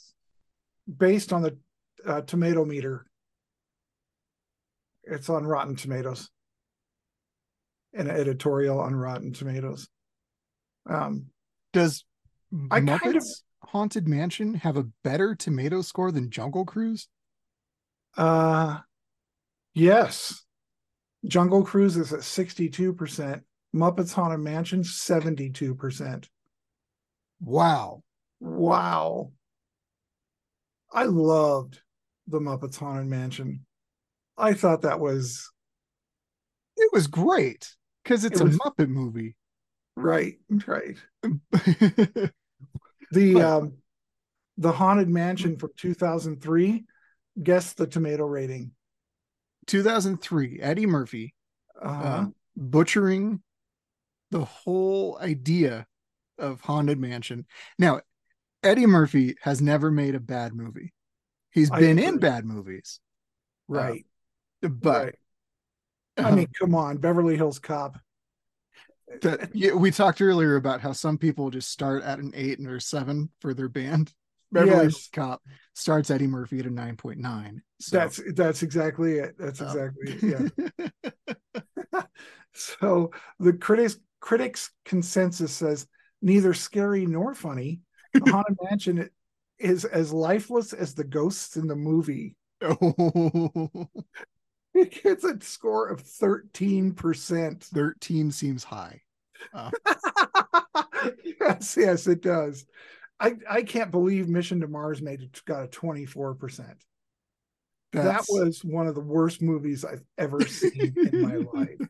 based 0.86 1.32
on 1.32 1.42
the 1.42 1.58
uh, 2.06 2.20
tomato 2.20 2.64
meter. 2.64 3.04
It's 5.02 5.28
on 5.28 5.44
Rotten 5.44 5.74
Tomatoes. 5.74 6.30
An 7.92 8.08
editorial 8.08 8.80
on 8.80 8.94
Rotten 8.94 9.32
Tomatoes. 9.32 9.88
Um, 10.88 11.26
Does 11.72 12.04
I 12.70 12.80
Muppets 12.80 13.00
kind 13.00 13.16
of- 13.16 13.24
Haunted 13.64 14.08
Mansion 14.08 14.54
have 14.54 14.76
a 14.76 14.88
better 15.04 15.34
tomato 15.34 15.82
score 15.82 16.10
than 16.12 16.30
Jungle 16.30 16.64
Cruise? 16.64 17.08
uh, 18.16 18.78
yes, 19.74 20.44
Jungle 21.26 21.64
Cruise 21.64 21.96
is 21.96 22.12
at 22.12 22.22
sixty-two 22.24 22.92
percent. 22.94 23.42
Muppets 23.74 24.12
Haunted 24.14 24.40
Mansion 24.40 24.82
seventy-two 24.82 25.74
percent. 25.74 26.28
Wow. 27.40 28.02
Wow. 28.40 29.32
I 30.92 31.04
loved 31.04 31.80
the 32.26 32.40
Muppets 32.40 32.76
Haunted 32.78 33.06
Mansion. 33.06 33.64
I 34.36 34.54
thought 34.54 34.82
that 34.82 34.98
was 35.00 35.48
It 36.76 36.90
was 36.92 37.06
great 37.06 37.76
because 38.02 38.24
it's 38.24 38.40
It 38.40 38.42
a 38.42 38.46
was- 38.46 38.58
Muppet 38.58 38.88
movie. 38.88 39.36
right, 39.96 40.38
right. 40.66 40.96
The 43.12 43.42
um 43.42 43.72
the 44.56 44.70
Haunted 44.70 45.08
Mansion 45.08 45.56
from 45.56 45.70
2003, 45.76 46.84
guess 47.42 47.72
the 47.72 47.86
tomato 47.86 48.24
rating. 48.24 48.70
2003, 49.66 50.60
Eddie 50.60 50.86
Murphy 50.86 51.34
Uh, 51.82 51.88
uh, 51.88 52.26
butchering 52.56 53.42
the 54.30 54.44
whole 54.44 55.18
idea 55.20 55.86
of 56.38 56.60
Haunted 56.60 56.98
Mansion. 57.00 57.46
Now, 57.78 58.00
Eddie 58.62 58.86
Murphy 58.86 59.34
has 59.42 59.60
never 59.60 59.90
made 59.90 60.14
a 60.14 60.20
bad 60.20 60.54
movie. 60.54 60.92
He's 61.50 61.70
been 61.70 61.98
in 61.98 62.18
bad 62.18 62.44
movies, 62.44 63.00
right. 63.66 64.06
but 64.62 65.04
right. 65.04 65.14
I 66.26 66.30
mean, 66.30 66.48
come 66.58 66.74
on, 66.74 66.98
Beverly 66.98 67.36
Hills 67.36 67.58
Cop. 67.58 67.98
that 69.22 69.50
yeah, 69.54 69.72
we 69.72 69.90
talked 69.90 70.20
earlier 70.20 70.56
about 70.56 70.80
how 70.80 70.92
some 70.92 71.18
people 71.18 71.50
just 71.50 71.70
start 71.70 72.02
at 72.02 72.18
an 72.18 72.32
eight 72.34 72.60
or 72.66 72.80
seven 72.80 73.30
for 73.40 73.54
their 73.54 73.68
band. 73.68 74.12
Beverly 74.52 74.70
Yes. 74.72 74.80
Hills 74.82 75.08
Cop 75.12 75.42
starts 75.74 76.10
Eddie 76.10 76.26
Murphy 76.26 76.58
at 76.60 76.66
a 76.66 76.70
nine 76.70 76.96
point 76.96 77.18
nine. 77.20 77.62
So 77.80 77.96
That's 77.96 78.20
that's 78.34 78.62
exactly 78.62 79.14
it. 79.18 79.34
That's 79.38 79.60
Oh. 79.60 79.66
exactly 79.66 80.12
it. 80.32 80.92
Yeah. 81.92 82.02
so 82.52 83.10
the 83.38 83.52
critics 83.52 83.96
critics 84.20 84.70
consensus 84.84 85.52
says 85.52 85.86
neither 86.20 86.52
scary 86.54 87.06
nor 87.06 87.34
funny. 87.34 87.80
The 88.12 88.20
Haunted 88.30 88.56
Mansion 88.62 89.08
is 89.58 89.84
as 89.84 90.12
lifeless 90.12 90.72
as 90.72 90.94
the 90.94 91.04
ghosts 91.04 91.56
in 91.56 91.66
the 91.66 91.76
movie. 91.76 92.36
oh, 92.62 93.88
It 94.74 95.02
gets 95.02 95.24
a 95.24 95.40
score 95.40 95.88
of 95.88 96.02
13%. 96.02 97.64
13 97.64 98.30
seems 98.30 98.64
high. 98.64 99.02
yes, 101.40 101.76
yes, 101.76 102.06
it 102.06 102.22
does. 102.22 102.66
I, 103.18 103.34
I 103.48 103.62
can't 103.62 103.90
believe 103.90 104.28
Mission 104.28 104.60
to 104.60 104.68
Mars 104.68 105.02
made 105.02 105.22
it 105.22 105.42
got 105.44 105.64
a 105.64 105.68
24%. 105.68 106.76
That 107.92 108.24
was 108.28 108.64
one 108.64 108.86
of 108.86 108.94
the 108.94 109.00
worst 109.00 109.42
movies 109.42 109.84
I've 109.84 110.04
ever 110.16 110.40
seen 110.46 110.94
in 110.96 111.20
my 111.20 111.34
life. 111.36 111.80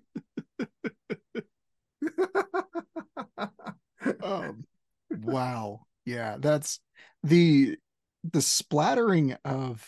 um 4.23 4.65
wow 5.11 5.81
yeah 6.07 6.37
that's 6.39 6.81
the 7.23 7.77
the 8.25 8.41
splattering 8.41 9.37
of 9.45 9.87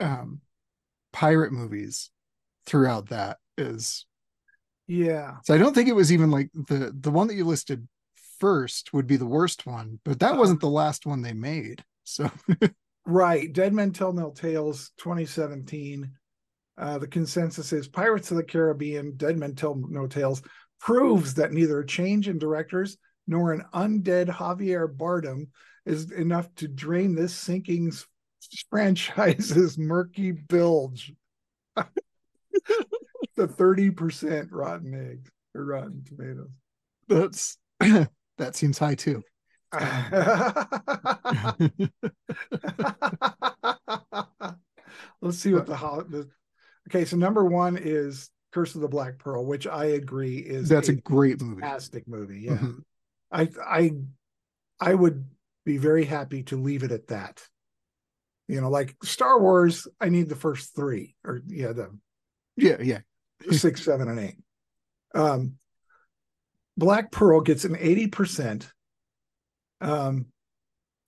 um 0.00 0.40
pirate 1.12 1.52
movies 1.52 2.10
throughout 2.66 3.08
that 3.08 3.38
is 3.58 4.06
yeah. 4.86 5.36
so 5.44 5.54
i 5.54 5.58
don't 5.58 5.74
think 5.74 5.88
it 5.88 5.94
was 5.94 6.12
even 6.12 6.30
like 6.30 6.50
the 6.54 6.94
the 6.98 7.10
one 7.10 7.26
that 7.26 7.34
you 7.34 7.44
listed 7.44 7.86
first 8.38 8.92
would 8.92 9.06
be 9.06 9.16
the 9.16 9.26
worst 9.26 9.66
one 9.66 10.00
but 10.04 10.18
that 10.20 10.32
Uh-uh. 10.32 10.38
wasn't 10.38 10.60
the 10.60 10.68
last 10.68 11.06
one 11.06 11.22
they 11.22 11.32
made 11.34 11.84
so 12.04 12.30
Right. 13.06 13.52
Dead 13.52 13.72
Men 13.72 13.92
Tell 13.92 14.12
No 14.12 14.30
Tales 14.30 14.92
2017. 14.98 16.10
Uh, 16.78 16.98
the 16.98 17.08
consensus 17.08 17.72
is 17.72 17.88
Pirates 17.88 18.30
of 18.30 18.36
the 18.36 18.44
Caribbean, 18.44 19.16
Dead 19.16 19.36
Men 19.36 19.54
Tell 19.54 19.74
No 19.74 20.06
Tales 20.06 20.42
proves 20.78 21.34
that 21.34 21.52
neither 21.52 21.80
a 21.80 21.86
change 21.86 22.28
in 22.28 22.38
directors 22.38 22.96
nor 23.26 23.52
an 23.52 23.64
undead 23.74 24.28
Javier 24.28 24.86
Bardem 24.88 25.48
is 25.84 26.10
enough 26.12 26.54
to 26.56 26.68
drain 26.68 27.14
this 27.14 27.34
sinking 27.34 27.92
franchise's 28.70 29.78
murky 29.78 30.32
bilge. 30.32 31.12
the 31.76 31.86
30% 33.46 34.48
rotten 34.50 35.12
eggs 35.12 35.30
or 35.54 35.64
rotten 35.64 36.04
tomatoes. 36.04 36.50
That's 37.08 37.58
that 37.80 38.56
seems 38.56 38.78
high 38.78 38.94
too. 38.94 39.22
Let's 45.22 45.38
see 45.38 45.52
what 45.54 45.66
the, 45.66 45.76
the 46.08 46.28
okay. 46.88 47.04
So 47.04 47.16
number 47.16 47.44
one 47.44 47.76
is 47.76 48.30
Curse 48.52 48.74
of 48.74 48.80
the 48.80 48.88
Black 48.88 49.18
Pearl, 49.18 49.44
which 49.46 49.66
I 49.66 49.84
agree 49.86 50.38
is 50.38 50.68
that's 50.68 50.88
a, 50.88 50.92
a 50.92 50.96
great 50.96 51.40
movie, 51.40 51.60
fantastic 51.60 52.08
movie. 52.08 52.40
Yeah, 52.40 52.52
mm-hmm. 52.52 52.78
I 53.30 53.48
I 53.64 53.92
I 54.80 54.94
would 54.94 55.24
be 55.64 55.76
very 55.76 56.04
happy 56.04 56.42
to 56.44 56.56
leave 56.56 56.82
it 56.82 56.90
at 56.90 57.06
that. 57.08 57.40
You 58.50 58.60
know, 58.60 58.70
like 58.70 58.96
Star 59.02 59.40
Wars, 59.40 59.86
I 60.00 60.08
need 60.08 60.28
the 60.28 60.36
first 60.36 60.74
three, 60.74 61.14
or 61.24 61.40
yeah, 61.46 61.72
the 61.72 61.96
yeah, 62.56 62.76
yeah, 62.80 63.00
six, 63.50 63.82
seven, 63.84 64.08
and 64.08 64.18
eight. 64.18 64.36
Um, 65.14 65.54
Black 66.76 67.12
Pearl 67.12 67.40
gets 67.40 67.64
an 67.64 67.76
eighty 67.78 68.06
percent. 68.08 68.72
Um, 69.80 70.26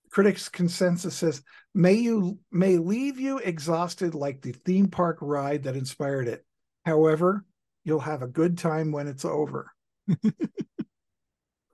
critics 0.09 0.47
consensus 0.47 1.15
says 1.15 1.41
may 1.73 1.93
you 1.93 2.39
may 2.51 2.77
leave 2.77 3.19
you 3.19 3.39
exhausted 3.39 4.13
like 4.15 4.41
the 4.41 4.51
theme 4.51 4.87
park 4.87 5.17
ride 5.21 5.63
that 5.63 5.75
inspired 5.75 6.27
it. 6.27 6.45
However 6.85 7.43
you'll 7.83 7.99
have 7.99 8.21
a 8.21 8.27
good 8.27 8.57
time 8.57 8.91
when 8.91 9.07
it's 9.07 9.25
over. 9.25 9.71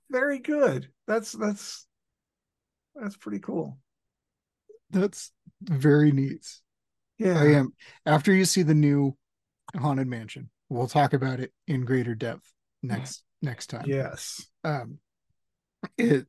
Very 0.09 0.39
good. 0.39 0.89
That's 1.07 1.31
that's 1.31 1.85
that's 2.95 3.17
pretty 3.17 3.39
cool. 3.39 3.77
That's 4.89 5.31
very 5.61 6.11
neat 6.11 6.45
yeah 7.17 7.39
i 7.39 7.47
am 7.47 7.73
after 8.05 8.33
you 8.33 8.45
see 8.45 8.63
the 8.63 8.73
new 8.73 9.15
haunted 9.77 10.07
mansion 10.07 10.49
we'll 10.69 10.87
talk 10.87 11.13
about 11.13 11.39
it 11.39 11.51
in 11.67 11.85
greater 11.85 12.15
depth 12.15 12.51
next 12.81 13.23
next 13.41 13.67
time 13.67 13.83
yes 13.87 14.45
um 14.63 14.99
it 15.97 16.25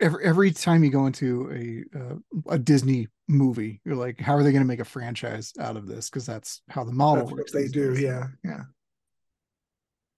every 0.00 0.24
every 0.24 0.50
time 0.50 0.84
you 0.84 0.90
go 0.90 1.06
into 1.06 1.50
a 1.52 1.98
uh, 1.98 2.14
a 2.54 2.58
Disney 2.58 3.08
movie, 3.28 3.80
you're 3.84 3.96
like, 3.96 4.20
how 4.20 4.34
are 4.34 4.42
they 4.42 4.52
going 4.52 4.62
to 4.62 4.68
make 4.68 4.80
a 4.80 4.84
franchise 4.84 5.52
out 5.58 5.76
of 5.76 5.86
this? 5.86 6.08
Because 6.08 6.26
that's 6.26 6.62
how 6.68 6.84
the 6.84 6.92
model 6.92 7.26
that's 7.26 7.36
works. 7.36 7.52
they 7.52 7.68
do, 7.68 7.94
days. 7.94 8.02
yeah, 8.02 8.26
yeah. 8.44 8.62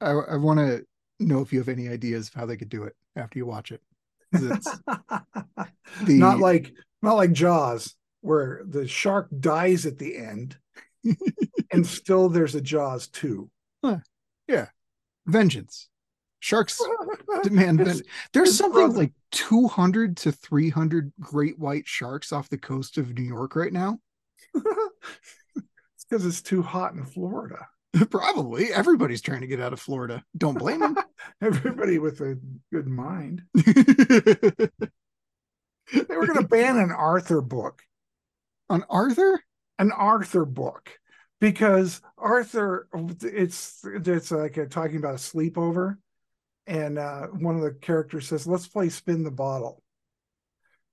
I, 0.01 0.11
I 0.11 0.37
want 0.37 0.59
to 0.61 0.85
know 1.19 1.41
if 1.41 1.53
you 1.53 1.59
have 1.59 1.69
any 1.69 1.89
ideas 1.89 2.29
of 2.29 2.35
how 2.35 2.47
they 2.47 2.57
could 2.57 2.69
do 2.69 2.85
it 2.85 2.95
after 3.17 3.39
you 3.39 3.47
watch 3.47 3.73
it. 3.73 3.83
the... 4.33 4.59
Not 6.07 6.39
like 6.39 6.73
not 7.03 7.15
like 7.15 7.33
Jaws, 7.33 7.95
where 8.21 8.63
the 8.67 8.87
shark 8.87 9.29
dies 9.39 9.87
at 9.87 9.99
the 9.99 10.17
end, 10.17 10.57
and 11.73 11.87
still 11.87 12.29
there's 12.29 12.55
a 12.55 12.61
Jaws 12.61 13.09
two. 13.09 13.51
Huh. 13.85 13.99
Yeah, 14.49 14.67
vengeance. 15.27 15.89
Sharks 16.41 16.81
demand 17.43 17.79
vengeance. 17.79 18.03
There's 18.33 18.57
something 18.57 18.87
brother. 18.87 18.99
like 18.99 19.13
200 19.33 20.17
to 20.19 20.33
300 20.33 21.13
great 21.21 21.59
white 21.59 21.87
sharks 21.87 22.33
off 22.33 22.49
the 22.49 22.59
coast 22.59 22.97
of 22.97 23.13
New 23.15 23.23
York 23.23 23.55
right 23.57 23.73
now. 23.73 23.99
it's 24.55 26.07
because 26.09 26.25
it's 26.25 26.43
too 26.43 26.63
hot 26.63 26.95
in 26.95 27.05
Florida. 27.05 27.69
Probably. 28.11 28.73
Everybody's 28.73 29.21
trying 29.21 29.41
to 29.43 29.47
get 29.47 29.61
out 29.61 29.73
of 29.73 29.81
Florida. 29.81 30.25
Don't 30.37 30.59
blame 30.59 30.81
them. 30.81 30.97
Everybody 31.43 31.99
with 31.99 32.21
a 32.21 32.39
good 32.73 32.87
mind. 32.87 33.43
They 35.93 36.17
were 36.17 36.27
going 36.27 36.43
to 36.43 36.49
ban 36.49 36.77
an 36.77 36.93
Arthur 36.93 37.41
book. 37.41 37.83
An 38.69 38.85
Arthur? 38.89 39.43
An 39.79 39.93
Arthur 39.93 40.45
book. 40.45 40.91
Because 41.41 42.03
Arthur, 42.19 42.87
it's 43.23 43.83
it's 43.85 44.31
like 44.31 44.59
a, 44.59 44.67
talking 44.67 44.99
about 44.99 45.15
a 45.15 45.19
sleepover 45.19 45.97
and 46.71 46.99
uh, 46.99 47.27
one 47.27 47.57
of 47.57 47.63
the 47.63 47.73
characters 47.73 48.29
says, 48.29 48.47
"Let's 48.47 48.69
play 48.69 48.89
spin 48.89 49.25
the 49.25 49.31
bottle." 49.31 49.83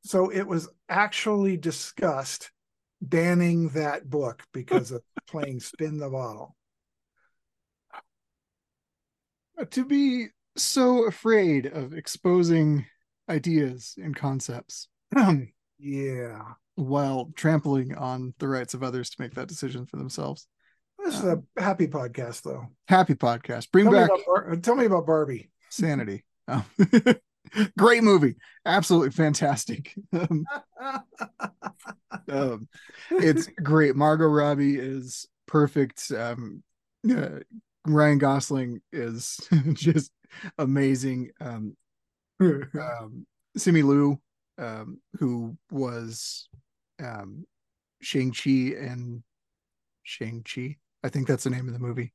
So 0.03 0.31
it 0.31 0.47
was 0.47 0.69
actually 0.89 1.57
discussed 1.57 2.51
banning 2.99 3.69
that 3.69 4.09
book 4.09 4.43
because 4.53 4.91
of 4.91 5.03
playing 5.27 5.59
spin 5.59 5.99
the 5.99 6.09
bottle. 6.09 6.55
To 9.71 9.85
be 9.85 10.27
so 10.55 11.05
afraid 11.05 11.67
of 11.67 11.93
exposing 11.93 12.85
ideas 13.29 13.95
and 13.97 14.15
concepts. 14.15 14.87
yeah. 15.79 16.41
While 16.75 17.31
trampling 17.35 17.95
on 17.95 18.33
the 18.37 18.47
rights 18.47 18.73
of 18.73 18.83
others 18.83 19.09
to 19.09 19.21
make 19.21 19.33
that 19.33 19.47
decision 19.47 19.85
for 19.85 19.97
themselves. 19.97 20.47
This 21.03 21.15
is 21.15 21.23
a 21.25 21.41
happy 21.57 21.87
podcast, 21.87 22.43
though. 22.43 22.67
Happy 22.87 23.15
podcast. 23.15 23.71
Bring 23.71 23.85
tell 23.85 23.93
back. 23.93 24.11
Me 24.11 24.23
Bar- 24.25 24.55
tell 24.57 24.75
me 24.75 24.85
about 24.85 25.05
Barbie. 25.07 25.49
Sanity. 25.69 26.23
Oh. 26.47 26.65
Great 27.77 28.03
movie. 28.03 28.35
Absolutely 28.65 29.11
fantastic. 29.11 29.93
Um, 30.13 30.45
um, 32.29 32.67
it's 33.11 33.47
great. 33.63 33.95
Margot 33.95 34.25
Robbie 34.27 34.75
is 34.77 35.27
perfect. 35.47 36.11
Um, 36.11 36.63
uh, 37.09 37.39
Ryan 37.85 38.17
Gosling 38.17 38.81
is 38.91 39.39
just 39.73 40.11
amazing. 40.57 41.31
Um, 41.39 41.77
um, 42.41 43.25
Simu 43.57 43.83
Liu, 43.83 44.19
um, 44.57 44.99
who 45.19 45.57
was 45.71 46.49
um, 47.03 47.45
Shang-Chi 48.01 48.75
and 48.77 49.23
Shang-Chi. 50.03 50.77
I 51.03 51.09
think 51.09 51.27
that's 51.27 51.43
the 51.43 51.49
name 51.49 51.67
of 51.67 51.73
the 51.73 51.79
movie. 51.79 52.13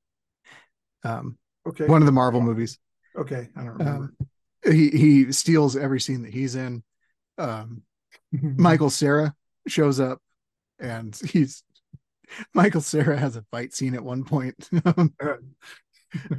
Um, 1.05 1.39
okay. 1.67 1.87
One 1.87 2.03
of 2.03 2.07
the 2.07 2.13
Marvel 2.13 2.41
movies. 2.41 2.79
Okay, 3.17 3.49
I 3.57 3.61
don't 3.61 3.79
remember. 3.79 4.15
Um, 4.19 4.29
he 4.73 4.91
he 4.91 5.33
steals 5.33 5.77
every 5.77 6.01
scene 6.01 6.23
that 6.23 6.33
he's 6.33 6.55
in. 6.55 6.83
Um, 7.39 7.83
Michael 8.33 8.91
Cera 8.91 9.35
shows 9.67 10.01
up, 10.01 10.21
and 10.79 11.19
he's 11.31 11.63
Michael 12.55 12.81
Cera 12.81 13.17
has 13.19 13.37
a 13.37 13.45
fight 13.51 13.75
scene 13.75 13.95
at 13.95 14.05
one 14.05 14.25
point. 14.25 14.69
oh 14.87 15.09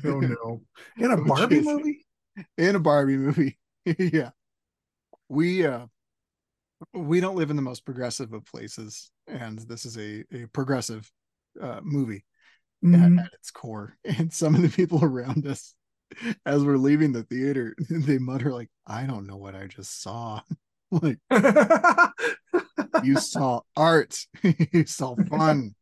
no! 0.03 0.61
In 0.97 1.11
a 1.11 1.23
Barbie 1.23 1.61
movie? 1.61 2.05
In 2.57 2.75
a 2.75 2.79
Barbie 2.79 3.17
movie, 3.17 3.59
yeah. 3.97 4.29
We 5.29 5.65
uh 5.65 5.87
we 6.93 7.19
don't 7.19 7.35
live 7.35 7.49
in 7.49 7.55
the 7.55 7.61
most 7.61 7.85
progressive 7.85 8.33
of 8.33 8.45
places, 8.45 9.11
and 9.27 9.59
this 9.59 9.85
is 9.85 9.97
a 9.97 10.23
a 10.33 10.47
progressive 10.47 11.09
uh 11.61 11.79
movie 11.83 12.25
mm-hmm. 12.83 13.19
at, 13.19 13.25
at 13.25 13.33
its 13.33 13.51
core. 13.51 13.97
And 14.05 14.31
some 14.31 14.55
of 14.55 14.61
the 14.61 14.69
people 14.69 15.03
around 15.03 15.47
us 15.47 15.73
as 16.45 16.63
we're 16.63 16.77
leaving 16.77 17.11
the 17.11 17.23
theater, 17.23 17.75
they 17.89 18.17
mutter 18.17 18.51
like, 18.51 18.69
"I 18.85 19.05
don't 19.05 19.27
know 19.27 19.37
what 19.37 19.55
I 19.55 19.67
just 19.67 20.01
saw." 20.01 20.41
like, 20.91 21.17
you 23.03 23.17
saw 23.17 23.61
art, 23.75 24.15
you 24.43 24.85
saw 24.85 25.15
fun, 25.27 25.73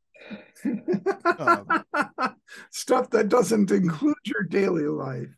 um, 0.63 1.67
stuff 2.69 3.09
that 3.09 3.27
doesn't 3.27 3.71
include 3.71 4.15
your 4.23 4.43
daily 4.43 4.87
life. 4.87 5.29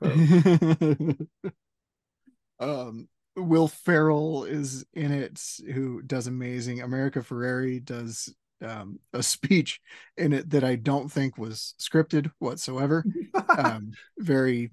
Um, 2.60 3.08
Will 3.36 3.68
Ferrell 3.68 4.44
is 4.44 4.86
in 4.94 5.12
it, 5.12 5.42
who 5.74 6.02
does 6.02 6.28
amazing. 6.28 6.82
America 6.82 7.20
Ferrera 7.20 7.84
does 7.84 8.34
um, 8.64 9.00
a 9.14 9.24
speech 9.24 9.82
in 10.18 10.34
it 10.34 10.50
that 10.52 10.64
I 10.64 10.76
don't 10.76 11.12
think 11.12 11.38
was 11.38 11.74
scripted 11.80 12.32
whatsoever. 12.40 13.04
um, 13.58 13.92
very 14.20 14.72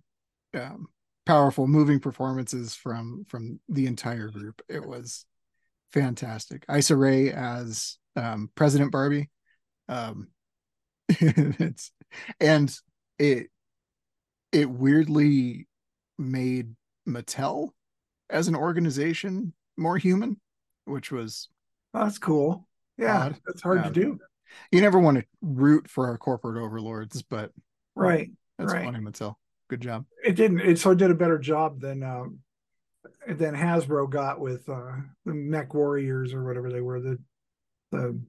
um, 0.55 0.87
powerful, 1.27 1.67
moving 1.67 2.01
performances 2.01 2.75
from 2.75 3.25
from 3.29 3.61
the 3.69 3.87
entire 3.87 4.29
group. 4.29 4.61
It 4.69 4.87
was 4.87 5.25
fantastic. 5.93 6.65
Issa 6.69 6.97
Rae 6.97 7.33
as 7.33 7.99
um, 8.17 8.51
President 8.55 8.93
Barbie. 8.93 9.31
Um, 9.89 10.29
it's 11.09 11.93
and 12.41 12.75
it 13.19 13.49
it 14.53 14.71
weirdly 14.71 15.67
made 16.19 16.75
Mattel 17.11 17.71
as 18.29 18.49
an 18.49 18.55
organization 18.55 19.53
more 19.77 19.99
human, 19.99 20.41
which 20.85 21.11
was 21.11 21.49
oh, 21.95 22.05
that's 22.05 22.19
cool. 22.19 22.67
Yeah, 22.97 23.27
odd. 23.27 23.37
that's 23.47 23.63
hard 23.63 23.85
to 23.85 23.91
do. 23.91 24.19
You 24.71 24.81
never 24.81 24.99
want 24.99 25.19
to 25.19 25.25
root 25.41 25.89
for 25.89 26.09
our 26.09 26.19
corporate 26.19 26.63
overlords, 26.63 27.23
but 27.23 27.53
right, 27.95 28.31
that's 28.59 28.73
right. 28.73 28.85
funny, 28.85 28.99
Mattel. 28.99 29.37
Good 29.69 29.81
job. 29.81 30.05
It 30.25 30.35
didn't. 30.35 30.61
It 30.61 30.79
so 30.79 30.95
did 30.95 31.11
a 31.11 31.15
better 31.15 31.39
job 31.39 31.81
than 31.81 32.03
uh, 32.03 32.25
than 33.29 33.55
Hasbro 33.55 34.11
got 34.11 34.41
with 34.41 34.69
uh, 34.69 34.93
the 35.25 35.35
Mech 35.35 35.73
Warriors 35.75 36.35
or 36.35 36.45
whatever 36.45 36.71
they 36.71 36.81
were. 36.81 37.01
The 37.01 37.19
the 37.93 38.21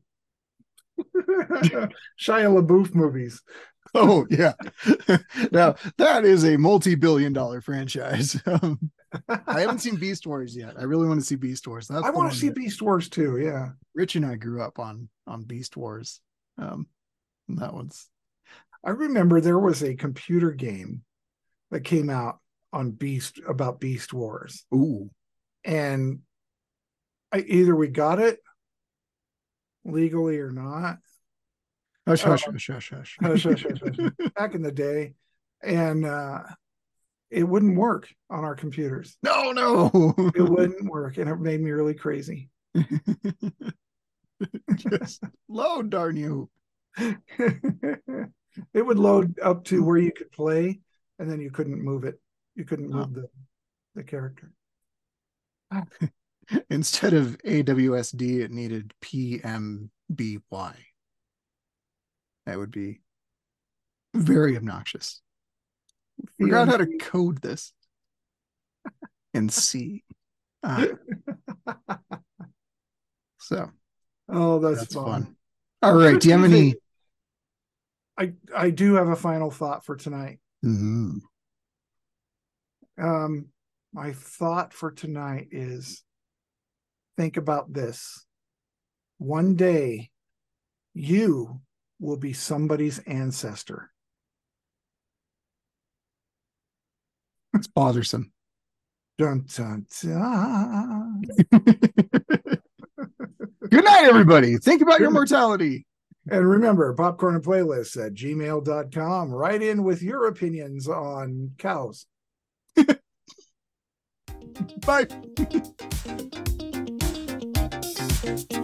Shia 2.19 2.61
LaBeouf 2.63 2.93
movies. 2.93 3.41
oh 3.95 4.25
yeah. 4.29 4.53
now 5.51 5.75
that 5.97 6.25
is 6.25 6.43
a 6.45 6.57
multi-billion 6.57 7.33
dollar 7.33 7.61
franchise. 7.61 8.41
Um, 8.61 8.91
I 9.27 9.59
haven't 9.59 9.79
seen 9.79 9.97
Beast 9.97 10.25
Wars 10.25 10.55
yet. 10.55 10.75
I 10.79 10.83
really 10.83 11.05
want 11.05 11.19
to 11.19 11.25
see 11.25 11.35
Beast 11.35 11.67
Wars. 11.67 11.89
That's 11.89 12.05
I 12.05 12.11
want 12.11 12.31
to 12.31 12.37
see 12.37 12.47
that- 12.47 12.55
Beast 12.55 12.81
Wars 12.81 13.09
too. 13.09 13.39
Yeah. 13.39 13.71
Rich 13.93 14.15
and 14.15 14.25
I 14.25 14.35
grew 14.35 14.61
up 14.61 14.79
on 14.79 15.09
on 15.27 15.43
Beast 15.43 15.75
Wars. 15.75 16.21
Um, 16.57 16.87
and 17.49 17.57
that 17.57 17.73
one's 17.73 18.07
I 18.85 18.91
remember 18.91 19.41
there 19.41 19.59
was 19.59 19.83
a 19.83 19.95
computer 19.95 20.51
game 20.51 21.03
that 21.71 21.81
came 21.81 22.09
out 22.09 22.39
on 22.71 22.91
Beast 22.91 23.41
about 23.45 23.81
Beast 23.81 24.13
Wars. 24.13 24.63
ooh. 24.73 25.09
And 25.65 26.19
I 27.33 27.39
either 27.39 27.75
we 27.75 27.89
got 27.89 28.19
it 28.19 28.39
legally 29.83 30.39
or 30.39 30.51
not. 30.51 30.99
Hush, 32.07 32.21
hush, 32.23 32.47
Uh, 32.47 32.51
hush, 32.51 32.67
hush, 32.67 32.89
hush. 32.89 33.17
Hush, 33.21 33.43
hush, 33.43 33.63
hush, 33.63 33.79
hush. 33.97 34.31
back 34.35 34.55
in 34.55 34.61
the 34.61 34.71
day. 34.71 35.13
And 35.63 36.05
uh 36.05 36.43
it 37.29 37.43
wouldn't 37.43 37.77
work 37.77 38.09
on 38.29 38.43
our 38.43 38.55
computers. 38.55 39.17
no, 39.23 39.51
no. 39.51 40.13
It 40.35 40.41
wouldn't 40.41 40.83
work. 40.89 41.17
And 41.17 41.29
it 41.29 41.35
made 41.37 41.61
me 41.61 41.71
really 41.71 41.93
crazy. 41.93 42.49
Just 44.75 45.23
load, 45.47 45.89
darn 45.91 46.17
you. 46.17 46.49
it 46.97 48.31
would 48.75 48.99
load 48.99 49.39
up 49.39 49.63
to 49.65 49.83
where 49.83 49.97
you 49.97 50.11
could 50.11 50.31
play 50.31 50.81
and 51.19 51.29
then 51.31 51.39
you 51.39 51.51
couldn't 51.51 51.81
move 51.81 52.03
it. 52.03 52.19
You 52.55 52.65
couldn't 52.65 52.91
Oh. 52.93 52.97
move 52.97 53.13
the 53.13 53.29
the 53.95 54.03
character. 54.03 54.51
Instead 56.69 57.13
of 57.13 57.37
AWSD, 57.45 58.39
it 58.41 58.51
needed 58.51 58.93
PMBY. 59.01 60.75
That 62.45 62.57
would 62.57 62.71
be 62.71 63.01
very 64.13 64.57
obnoxious. 64.57 65.21
Figure 66.39 66.57
out 66.57 66.67
how 66.67 66.77
to 66.77 66.97
code 66.99 67.41
this 67.41 67.73
in 69.33 69.49
C. 69.49 70.03
Ah. 70.63 70.85
so 73.39 73.69
Oh, 74.29 74.59
that's, 74.59 74.79
that's 74.81 74.93
fun. 74.93 75.05
fun. 75.05 75.35
All 75.81 75.95
right. 75.95 76.19
Do 76.19 76.29
you 76.29 76.35
have 76.37 76.43
any? 76.45 76.75
I 78.17 78.33
I 78.55 78.69
do 78.69 78.93
have 78.95 79.07
a 79.09 79.15
final 79.15 79.51
thought 79.51 79.83
for 79.83 79.95
tonight. 79.95 80.39
Mhm. 80.63 81.19
Um, 82.97 83.47
my 83.93 84.13
thought 84.13 84.73
for 84.73 84.91
tonight 84.91 85.47
is 85.51 86.03
think 87.17 87.37
about 87.37 87.73
this. 87.73 88.25
One 89.17 89.55
day, 89.55 90.11
you 90.93 91.61
will 92.01 92.17
be 92.17 92.33
somebody's 92.33 92.99
ancestor. 92.99 93.91
It's 97.53 97.67
bothersome. 97.67 98.33
Dun, 99.17 99.45
dun, 99.53 99.85
dun. 100.01 101.21
Good 103.69 103.85
night, 103.85 104.05
everybody. 104.05 104.57
Think 104.57 104.81
about 104.81 104.99
your 104.99 105.11
mortality. 105.11 105.85
And 106.29 106.49
remember, 106.49 106.93
popcorn 106.93 107.35
and 107.35 107.43
playlists 107.43 108.03
at 108.03 108.13
gmail.com. 108.13 109.31
Write 109.31 109.61
in 109.61 109.83
with 109.83 110.01
your 110.01 110.27
opinions 110.27 110.87
on 110.87 111.51
cows. 111.57 112.07
Bye. 114.85 115.07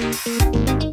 Thank 0.00 0.84
you. 0.84 0.89